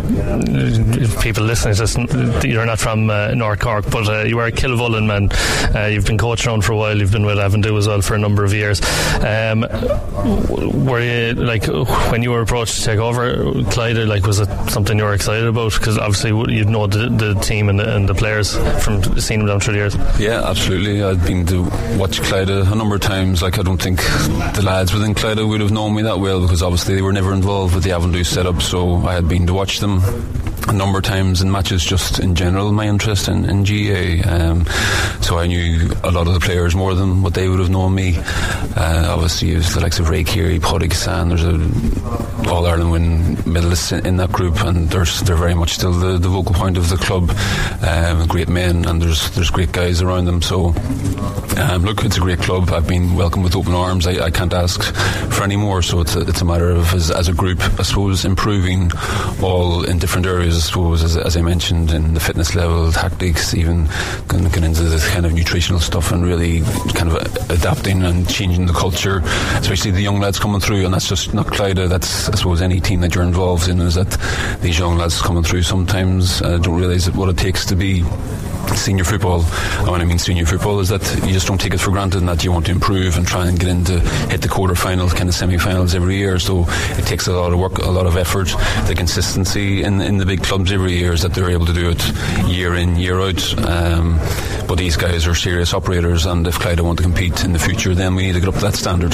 [1.23, 4.53] people listening to this, you're not from uh, North Cork, but uh, you are a
[4.53, 5.29] Kilvollen man.
[5.75, 8.15] Uh, you've been coaching around for a while, you've been with Avondhu as well for
[8.15, 8.81] a number of years.
[9.21, 9.61] Um,
[10.87, 11.67] were you like
[12.11, 13.35] when you were approached to take over
[13.73, 14.07] Clyda?
[14.07, 15.73] Like, was it something you were excited about?
[15.73, 19.49] Because obviously you'd know the, the team and the, and the, players from seeing them
[19.49, 19.97] down through the years.
[20.21, 21.03] Yeah, absolutely.
[21.03, 21.63] I'd been to
[21.99, 23.43] watch Clyda a number of times.
[23.43, 23.99] Like, I don't think
[24.55, 27.33] the lads within Clyda would have known me that well because obviously they were never
[27.33, 28.63] involved with the Avondhu setup.
[28.63, 30.01] So I had been to watch them
[30.69, 34.67] a number of times in matches just in general my interest in, in GAA um,
[35.21, 37.95] so I knew a lot of the players more than what they would have known
[37.95, 38.17] me.
[38.19, 43.37] Uh, obviously it was the likes of Ray Keary Hassan there's a All Ireland win
[43.45, 46.77] medalists in, in, that group and there's, they're very much still the, the vocal point
[46.77, 47.31] of the club.
[47.83, 50.43] Um, great men and there's there's great guys around them.
[50.43, 50.75] So
[51.57, 52.71] um, look it's a great club.
[52.71, 54.07] I've been welcomed with open arms.
[54.07, 54.83] I, I can't ask
[55.33, 55.83] for any more.
[55.83, 58.91] So it's a, it's a matter of as, as a group I suppose improving
[59.43, 63.55] all in different areas I suppose, as, as, I mentioned, in the fitness level, tactics,
[63.55, 63.87] even
[64.29, 66.61] getting into the kind of nutritional stuff and really
[66.95, 67.17] kind of
[67.51, 69.23] adapting and changing the culture,
[69.57, 70.85] especially the young lads coming through.
[70.85, 73.95] And that's just not Clyda, that's, I suppose, any team that you're involved in, is
[73.95, 74.11] that
[74.61, 78.05] these young lads coming through sometimes uh, don't realise what it takes to be
[78.77, 79.45] senior football.
[79.81, 82.19] And when I mean senior football, is that you just don't take it for granted
[82.19, 84.01] and that you want to improve and try and get into
[84.31, 86.39] hit the quarterfinals, kind of semi-finals every year.
[86.39, 88.49] So it takes a lot of work, a lot of effort.
[88.87, 91.91] The consistency in in the big clubs every year is that they're able to do
[91.91, 93.59] it year in, year out.
[93.67, 94.19] Um,
[94.67, 97.95] but these guys are serious operators, and if Clyda want to compete in the future,
[97.95, 99.13] then we need to get up to that standard.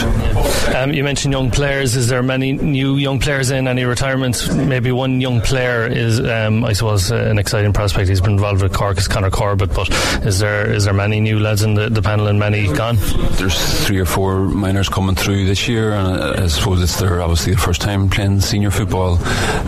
[0.74, 1.97] Um, you mentioned young players.
[1.97, 4.53] Is there many new young players in any retirements?
[4.55, 8.09] Maybe one young player is, um, I suppose, uh, an exciting prospect.
[8.09, 9.74] He's been involved with Cork, is Conor Corbett.
[9.74, 9.89] But
[10.24, 12.97] is there is there many new lads in the, the panel and many gone?
[13.33, 17.20] There's three or four minors coming through this year, and uh, I suppose it's their
[17.20, 19.18] obviously the first time playing senior football.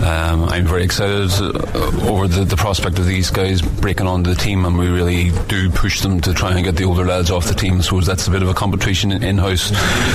[0.04, 4.64] Um, I'm very excited over the, the prospect of these guys breaking onto the team,
[4.64, 7.55] and we really do push them to try and get the older lads off the
[7.55, 7.82] team.
[7.82, 9.70] Suppose that's a bit of a competition in house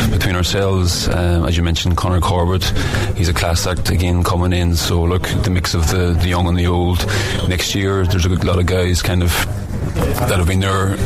[0.10, 1.08] between ourselves.
[1.08, 2.64] Um, as you mentioned, Conor Corbett,
[3.16, 4.76] he's a class act again coming in.
[4.76, 7.06] So look, the mix of the, the young and the old.
[7.48, 9.32] Next year, there's a lot of guys kind of
[9.96, 10.98] that have been there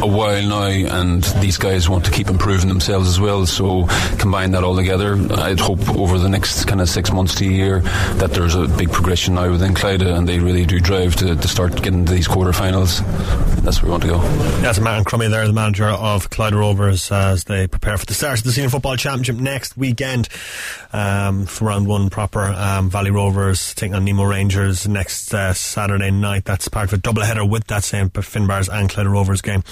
[0.00, 3.46] a while now, and these guys want to keep improving themselves as well.
[3.46, 3.86] So
[4.18, 5.16] combine that all together.
[5.34, 8.66] I'd hope over the next kind of six months to a year that there's a
[8.66, 12.12] big progression now within Clyda, and they really do drive to, to start getting to
[12.12, 13.00] these quarterfinals.
[13.62, 14.18] That's where we want to go.
[14.60, 18.38] That's Martin Crummy there, the manager of Clyda Rovers, as they prepare for the start
[18.38, 20.28] of the Senior Football Championship next weekend
[20.92, 22.44] um, for round one proper.
[22.44, 26.44] Um, Valley Rovers taking on Nemo Rangers next uh, Saturday night.
[26.44, 29.62] That's part of a double header with that same Finbarrs and Clyda Rovers game.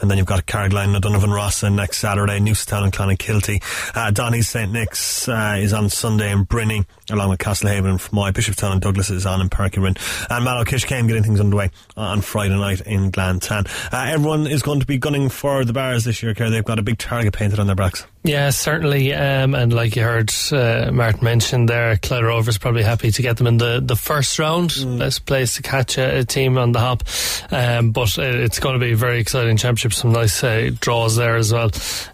[0.00, 3.62] And then you've got Carrigaline and Donovan Rossa next Saturday, Newcestown and Clonakilty.
[3.96, 4.70] Uh, Dohenys St.
[4.70, 8.32] Nick's uh, is on Sunday in Brinny, along with Castlehaven and Fermoy.
[8.32, 9.96] Bishopstown and Douglas is on in Páirc Uí Rinn.
[10.30, 13.66] And Mallow Kiskeam getting things underway on Friday night in Glantane.
[13.92, 16.50] Uh, everyone is going to be gunning for the Barrs this year, Kerr.
[16.50, 18.06] They've got a big target painted on their backs.
[18.24, 19.14] Yeah, certainly.
[19.14, 23.36] Um, and like you heard uh, Martin mention there, Clyda Rovers probably happy to get
[23.36, 24.70] them in the, the first round.
[24.70, 24.98] Mm.
[24.98, 27.04] Best place to catch a, a team on the hop.
[27.52, 29.92] Um, but it's going to be a very exciting championship.
[29.92, 31.70] Some nice uh, draws there as well.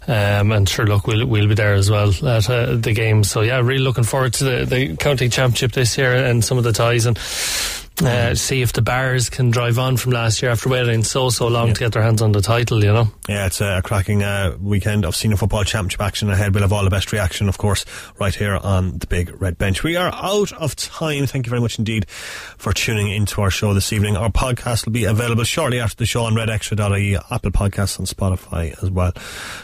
[0.07, 3.23] Um, and sure, look, we'll, we'll be there as well at uh, the game.
[3.23, 6.63] So yeah, really looking forward to the, the county championship this year and some of
[6.63, 7.17] the ties and
[8.01, 11.47] uh, see if the Barrs can drive on from last year after waiting so so
[11.47, 11.73] long yeah.
[11.73, 12.83] to get their hands on the title.
[12.83, 13.07] You know.
[13.29, 16.53] Yeah, it's a cracking uh, weekend of senior football championship action ahead.
[16.53, 17.85] We'll have all the best reaction, of course,
[18.19, 19.83] right here on the big red bench.
[19.83, 21.27] We are out of time.
[21.27, 24.17] Thank you very much indeed for tuning into our show this evening.
[24.17, 28.81] Our podcast will be available shortly after the show on redextra.ie, Apple Podcasts, and Spotify
[28.81, 29.13] as well.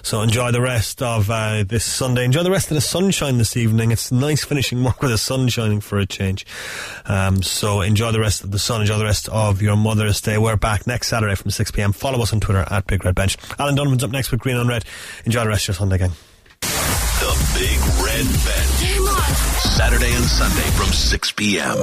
[0.04, 2.26] So enjoy the rest of uh, this Sunday.
[2.26, 3.92] Enjoy the rest of the sunshine this evening.
[3.92, 6.46] It's nice finishing work with the sun shining for a change.
[7.06, 8.82] Um, so enjoy the rest rest of the sun.
[8.82, 10.38] Enjoy the rest of your Mother's Day.
[10.38, 11.93] We're back next Saturday from 6 pm.
[11.93, 13.38] Follow us on Twitter at Big Red Bench.
[13.57, 14.86] Alan Donovan's up next with Green on Red.
[15.26, 16.11] Enjoy the rest of your Sunday, gang.
[16.61, 18.80] The Big Red Bench.
[19.61, 21.78] Saturday and Sunday from 6 p.m.